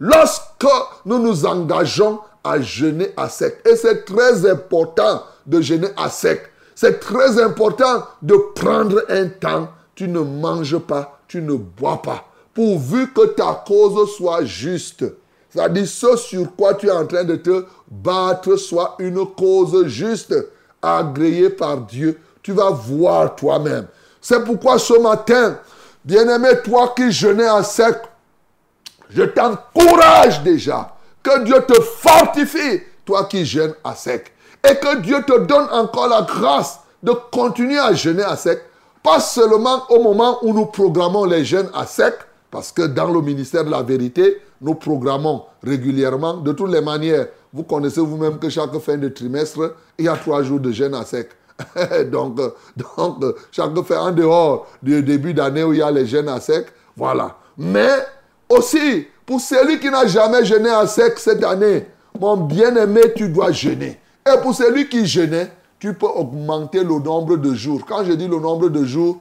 lorsque 0.00 0.66
nous 1.04 1.18
nous 1.18 1.46
engageons 1.46 2.20
à 2.42 2.60
jeûner 2.60 3.12
à 3.16 3.28
sec. 3.28 3.60
Et 3.68 3.76
c'est 3.76 4.04
très 4.04 4.48
important 4.48 5.22
de 5.46 5.60
jeûner 5.60 5.88
à 5.96 6.08
sec. 6.08 6.42
C'est 6.74 6.98
très 6.98 7.40
important 7.40 8.04
de 8.22 8.34
prendre 8.54 9.04
un 9.08 9.28
temps. 9.28 9.68
Tu 9.94 10.08
ne 10.08 10.20
manges 10.20 10.78
pas, 10.78 11.20
tu 11.28 11.42
ne 11.42 11.54
bois 11.54 12.00
pas. 12.02 12.24
Pourvu 12.54 13.12
que 13.12 13.26
ta 13.26 13.62
cause 13.66 14.16
soit 14.16 14.44
juste. 14.44 15.04
C'est-à-dire 15.52 15.86
ce 15.86 16.16
sur 16.16 16.54
quoi 16.54 16.74
tu 16.74 16.86
es 16.86 16.92
en 16.92 17.06
train 17.06 17.24
de 17.24 17.36
te 17.36 17.64
battre 17.90 18.56
soit 18.56 18.94
une 18.98 19.26
cause 19.26 19.86
juste, 19.86 20.34
agréée 20.80 21.50
par 21.50 21.78
Dieu. 21.78 22.20
Tu 22.42 22.52
vas 22.52 22.70
voir 22.70 23.34
toi-même. 23.34 23.86
C'est 24.20 24.44
pourquoi 24.44 24.78
ce 24.78 24.98
matin, 25.00 25.58
bien-aimé, 26.04 26.48
toi 26.64 26.94
qui 26.96 27.10
jeûnais 27.10 27.48
à 27.48 27.62
sec, 27.62 27.96
je 29.10 29.22
t'encourage 29.24 30.42
déjà 30.42 30.94
que 31.22 31.44
Dieu 31.44 31.60
te 31.66 31.80
fortifie, 31.80 32.82
toi 33.04 33.24
qui 33.24 33.44
jeûnes 33.44 33.74
à 33.82 33.94
sec. 33.94 34.32
Et 34.68 34.76
que 34.76 34.98
Dieu 34.98 35.22
te 35.26 35.38
donne 35.40 35.68
encore 35.72 36.08
la 36.08 36.22
grâce 36.22 36.80
de 37.02 37.12
continuer 37.32 37.78
à 37.78 37.92
jeûner 37.92 38.22
à 38.22 38.36
sec. 38.36 38.62
Pas 39.02 39.18
seulement 39.18 39.82
au 39.88 40.02
moment 40.02 40.38
où 40.42 40.52
nous 40.52 40.66
programmons 40.66 41.24
les 41.24 41.44
jeûnes 41.44 41.70
à 41.74 41.86
sec, 41.86 42.14
parce 42.50 42.72
que 42.72 42.82
dans 42.82 43.10
le 43.10 43.20
ministère 43.20 43.64
de 43.64 43.70
la 43.70 43.82
vérité, 43.82 44.38
nous 44.60 44.74
programmons 44.74 45.44
régulièrement, 45.62 46.34
de 46.38 46.52
toutes 46.52 46.72
les 46.72 46.80
manières. 46.80 47.28
Vous 47.52 47.62
connaissez 47.62 48.00
vous-même 48.00 48.38
que 48.38 48.48
chaque 48.48 48.76
fin 48.78 48.96
de 48.96 49.08
trimestre, 49.08 49.74
il 49.98 50.06
y 50.06 50.08
a 50.08 50.16
trois 50.16 50.42
jours 50.42 50.60
de 50.60 50.70
jeûne 50.72 50.94
à 50.94 51.04
sec. 51.04 51.30
donc, 52.10 52.36
donc, 52.36 53.24
chaque 53.52 53.78
fin 53.82 54.00
en 54.00 54.12
dehors 54.12 54.66
du 54.82 55.02
début 55.02 55.34
d'année 55.34 55.62
où 55.62 55.72
il 55.72 55.78
y 55.78 55.82
a 55.82 55.90
les 55.90 56.06
jeûnes 56.06 56.28
à 56.28 56.40
sec, 56.40 56.66
voilà. 56.96 57.36
Mais 57.56 57.90
aussi, 58.48 59.06
pour 59.24 59.40
celui 59.40 59.78
qui 59.78 59.90
n'a 59.90 60.06
jamais 60.06 60.44
jeûné 60.44 60.70
à 60.70 60.86
sec 60.86 61.18
cette 61.18 61.44
année, 61.44 61.86
mon 62.18 62.36
bien-aimé, 62.36 63.12
tu 63.14 63.28
dois 63.28 63.52
jeûner. 63.52 64.00
Et 64.26 64.40
pour 64.42 64.54
celui 64.54 64.88
qui 64.88 65.06
jeûnait, 65.06 65.52
tu 65.78 65.94
peux 65.94 66.06
augmenter 66.06 66.82
le 66.82 66.98
nombre 66.98 67.36
de 67.36 67.54
jours. 67.54 67.82
Quand 67.86 68.04
je 68.04 68.12
dis 68.12 68.28
le 68.28 68.38
nombre 68.38 68.68
de 68.68 68.84
jours, 68.84 69.18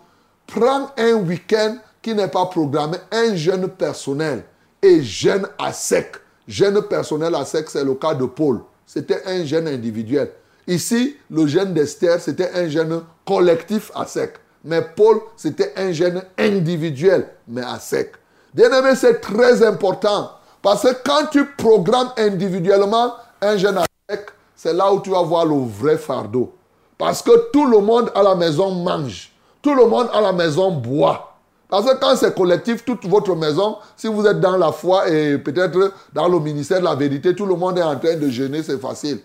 prends 0.47 0.89
un 0.97 1.13
week-end 1.13 1.77
qui 2.01 2.13
n'est 2.13 2.27
pas 2.27 2.45
programmé, 2.45 2.97
un 3.11 3.35
jeûne 3.35 3.67
personnel 3.67 4.43
et 4.81 5.01
jeûne 5.01 5.47
à 5.57 5.73
sec. 5.73 6.15
Jeûne 6.47 6.81
personnel 6.83 7.35
à 7.35 7.45
sec, 7.45 7.69
c'est 7.69 7.83
le 7.83 7.93
cas 7.95 8.13
de 8.13 8.25
Paul. 8.25 8.61
C'était 8.85 9.21
un 9.25 9.43
jeûne 9.45 9.67
individuel. 9.67 10.31
Ici, 10.67 11.17
le 11.29 11.47
jeûne 11.47 11.73
d'Esther, 11.73 12.19
c'était 12.19 12.51
un 12.53 12.67
jeûne 12.69 13.01
collectif 13.25 13.91
à 13.95 14.05
sec. 14.05 14.35
Mais 14.63 14.81
Paul, 14.81 15.21
c'était 15.35 15.73
un 15.77 15.91
jeûne 15.91 16.23
individuel, 16.37 17.27
mais 17.47 17.61
à 17.61 17.79
sec. 17.79 18.13
Bien 18.53 18.71
aimé, 18.71 18.95
c'est 18.95 19.21
très 19.21 19.63
important. 19.63 20.31
Parce 20.61 20.83
que 20.83 20.95
quand 21.05 21.27
tu 21.31 21.45
programmes 21.45 22.11
individuellement 22.17 23.13
un 23.41 23.57
jeûne 23.57 23.77
à 23.77 23.85
sec, 24.09 24.27
c'est 24.55 24.73
là 24.73 24.91
où 24.91 25.01
tu 25.01 25.09
vas 25.09 25.21
voir 25.21 25.45
le 25.45 25.55
vrai 25.55 25.97
fardeau. 25.97 26.53
Parce 26.97 27.21
que 27.21 27.51
tout 27.51 27.65
le 27.65 27.79
monde 27.79 28.11
à 28.13 28.21
la 28.23 28.35
maison 28.35 28.71
mange. 28.71 29.31
Tout 29.61 29.73
le 29.73 29.85
monde 29.85 30.09
à 30.13 30.19
la 30.19 30.33
maison 30.33 30.71
boit. 30.71 31.28
Parce 31.69 31.85
que 31.85 31.99
quand 31.99 32.15
c'est 32.15 32.35
collectif, 32.35 32.83
toute 32.83 33.05
votre 33.05 33.35
maison, 33.35 33.77
si 33.95 34.07
vous 34.07 34.25
êtes 34.25 34.39
dans 34.39 34.57
la 34.57 34.71
foi 34.71 35.07
et 35.07 35.37
peut-être 35.37 35.93
dans 36.11 36.27
le 36.27 36.39
ministère 36.39 36.79
de 36.79 36.85
la 36.85 36.95
vérité, 36.95 37.35
tout 37.35 37.45
le 37.45 37.55
monde 37.55 37.77
est 37.77 37.83
en 37.83 37.97
train 37.97 38.15
de 38.15 38.27
jeûner, 38.27 38.63
c'est 38.63 38.79
facile. 38.79 39.19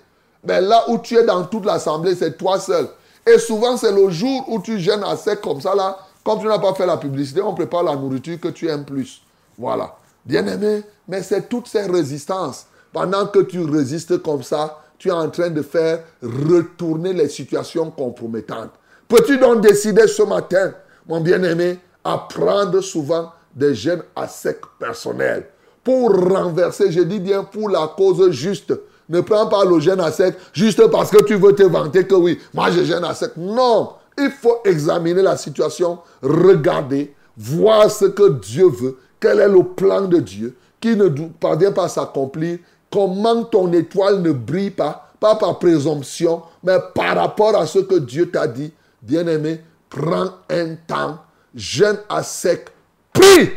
Mais 0.47 0.61
là 0.61 0.85
où 0.89 0.99
tu 0.99 1.17
es 1.17 1.25
dans 1.25 1.43
toute 1.45 1.65
l'assemblée, 1.65 2.15
c'est 2.15 2.37
toi 2.37 2.61
seul. 2.61 2.87
Et 3.27 3.39
souvent, 3.39 3.79
c'est 3.79 3.93
le 3.93 4.11
jour 4.11 4.45
où 4.49 4.61
tu 4.61 4.79
jeûnes 4.79 5.03
à 5.05 5.17
sec 5.17 5.41
comme 5.41 5.63
ça, 5.63 5.75
là, 5.75 5.97
comme 6.23 6.41
tu 6.41 6.47
n'as 6.47 6.59
pas 6.59 6.75
fait 6.75 6.85
la 6.85 6.99
publicité, 6.99 7.41
on 7.41 7.55
prépare 7.55 7.83
la 7.83 7.97
nourriture 7.97 8.39
que 8.39 8.49
tu 8.49 8.69
aimes 8.69 8.85
plus. 8.85 9.23
Voilà. 9.57 9.95
Bien 10.27 10.47
aimé, 10.47 10.83
mais 11.09 11.23
c'est 11.23 11.49
toutes 11.49 11.67
ces 11.67 11.83
résistances. 11.83 12.67
Pendant 12.93 13.27
que 13.27 13.41
tu 13.41 13.65
résistes 13.65 14.23
comme 14.23 14.43
ça, 14.43 14.81
tu 14.99 15.09
es 15.09 15.13
en 15.13 15.31
train 15.31 15.49
de 15.51 15.63
faire 15.63 16.01
retourner 16.23 17.15
les 17.15 17.29
situations 17.29 17.91
compromettantes. 17.91 18.71
Peux-tu 19.09 19.39
donc 19.39 19.63
décider 19.63 20.07
ce 20.07 20.23
matin, 20.23 20.73
mon 21.07 21.21
bien-aimé, 21.21 21.79
à 22.05 22.19
prendre 22.19 22.81
souvent 22.81 23.33
des 23.55 23.75
gènes 23.75 24.03
à 24.15 24.29
sec 24.29 24.61
personnel. 24.79 25.47
Pour 25.83 26.11
renverser, 26.13 26.93
je 26.93 27.01
dis 27.01 27.21
bien 27.21 27.45
pour 27.45 27.69
la 27.69 27.93
cause 27.97 28.31
juste. 28.31 28.75
Ne 29.09 29.21
prends 29.21 29.47
pas 29.47 29.65
le 29.65 29.81
gène 29.81 30.01
à 30.01 30.11
sec 30.11 30.37
juste 30.53 30.87
parce 30.91 31.11
que 31.11 31.23
tu 31.25 31.35
veux 31.35 31.55
te 31.55 31.63
vanter 31.63 32.07
que 32.07 32.15
oui, 32.15 32.39
moi 32.53 32.71
je 32.71 32.85
gêne 32.85 33.05
à 33.05 33.15
sec. 33.15 33.33
Non, 33.37 33.93
il 34.19 34.31
faut 34.31 34.59
examiner 34.65 35.23
la 35.23 35.37
situation, 35.37 35.99
regarder, 36.23 37.15
voir 37.37 37.91
ce 37.91 38.07
que 38.07 38.31
Dieu 38.31 38.69
veut, 38.69 38.97
quel 39.21 39.41
est 39.41 39.49
le 39.49 39.63
plan 39.63 40.03
de 40.03 40.19
Dieu 40.19 40.57
qui 40.81 40.97
ne 40.97 41.09
parvient 41.09 41.73
pas 41.73 41.85
à 41.85 41.89
s'accomplir, 41.89 42.59
comment 42.91 43.43
ton 43.45 43.73
étoile 43.73 44.21
ne 44.21 44.33
brille 44.33 44.71
pas, 44.71 45.11
pas 45.19 45.35
par 45.37 45.59
présomption, 45.59 46.43
mais 46.63 46.79
par 46.95 47.17
rapport 47.17 47.57
à 47.57 47.67
ce 47.67 47.79
que 47.79 47.97
Dieu 47.97 48.31
t'a 48.31 48.47
dit. 48.47 48.73
Bien-aimé, 49.03 49.61
prends 49.89 50.31
un 50.51 50.75
temps 50.87 51.19
jeûne 51.55 51.99
à 52.09 52.23
sec, 52.23 52.69
pris 53.13 53.51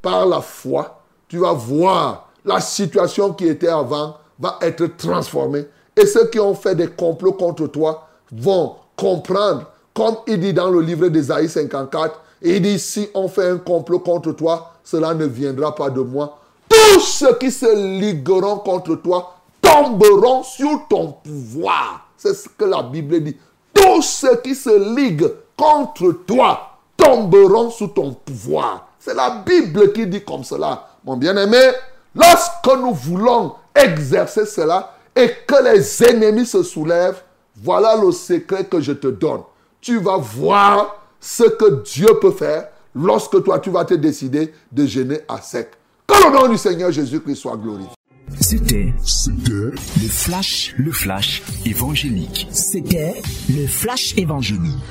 par 0.00 0.26
la 0.26 0.40
foi, 0.40 1.00
tu 1.28 1.38
vas 1.38 1.52
voir 1.52 2.30
la 2.44 2.60
situation 2.60 3.32
qui 3.32 3.46
était 3.46 3.68
avant 3.68 4.16
va 4.38 4.58
être 4.60 4.86
transformée. 4.96 5.66
Et 5.96 6.06
ceux 6.06 6.28
qui 6.28 6.40
ont 6.40 6.54
fait 6.54 6.74
des 6.74 6.88
complots 6.88 7.32
contre 7.32 7.66
toi 7.68 8.08
vont 8.32 8.76
comprendre, 8.96 9.70
comme 9.94 10.16
il 10.26 10.40
dit 10.40 10.52
dans 10.52 10.70
le 10.70 10.80
livre 10.80 11.08
d'Ésaïe 11.08 11.48
54, 11.48 12.20
et 12.42 12.56
il 12.56 12.62
dit, 12.62 12.78
si 12.78 13.08
on 13.14 13.28
fait 13.28 13.48
un 13.48 13.58
complot 13.58 14.00
contre 14.00 14.32
toi, 14.32 14.72
cela 14.82 15.14
ne 15.14 15.24
viendra 15.24 15.74
pas 15.74 15.88
de 15.88 16.00
moi. 16.00 16.38
Tous 16.68 17.00
ceux 17.00 17.34
qui 17.36 17.50
se 17.50 17.98
ligueront 17.98 18.58
contre 18.58 18.96
toi 18.96 19.36
tomberont 19.62 20.42
sur 20.42 20.86
ton 20.88 21.12
pouvoir. 21.12 22.08
C'est 22.16 22.34
ce 22.34 22.48
que 22.48 22.64
la 22.64 22.82
Bible 22.82 23.22
dit. 23.22 23.36
Tous 23.72 24.02
ceux 24.02 24.36
qui 24.42 24.54
se 24.54 24.94
liguent 24.94 25.32
contre 25.56 26.12
toi 26.26 26.73
tomberont 27.04 27.70
sous 27.70 27.88
ton 27.88 28.12
pouvoir. 28.12 28.88
C'est 28.98 29.14
la 29.14 29.42
Bible 29.46 29.92
qui 29.92 30.06
dit 30.06 30.22
comme 30.22 30.44
cela. 30.44 30.88
Mon 31.04 31.16
bien-aimé, 31.16 31.60
lorsque 32.14 32.78
nous 32.78 32.94
voulons 32.94 33.54
exercer 33.74 34.46
cela 34.46 34.94
et 35.14 35.30
que 35.46 35.62
les 35.62 36.02
ennemis 36.04 36.46
se 36.46 36.62
soulèvent, 36.62 37.22
voilà 37.62 37.96
le 37.96 38.10
secret 38.10 38.64
que 38.64 38.80
je 38.80 38.92
te 38.92 39.08
donne. 39.08 39.42
Tu 39.80 39.98
vas 39.98 40.16
voir 40.16 41.02
ce 41.20 41.44
que 41.44 41.82
Dieu 41.82 42.08
peut 42.20 42.32
faire 42.32 42.68
lorsque 42.94 43.42
toi, 43.44 43.58
tu 43.58 43.70
vas 43.70 43.84
te 43.84 43.94
décider 43.94 44.52
de 44.72 44.86
gêner 44.86 45.20
à 45.28 45.40
sec. 45.40 45.70
Que 46.06 46.14
le 46.14 46.34
nom 46.34 46.48
du 46.48 46.56
Seigneur 46.56 46.90
Jésus-Christ 46.90 47.36
soit 47.36 47.56
glorifié. 47.56 47.90
C'était 48.40 48.92
le 49.46 49.72
flash, 50.08 50.74
le 50.78 50.90
flash 50.90 51.42
évangélique. 51.66 52.48
C'était 52.50 53.22
le 53.48 53.66
flash 53.66 54.14
évangélique. 54.16 54.82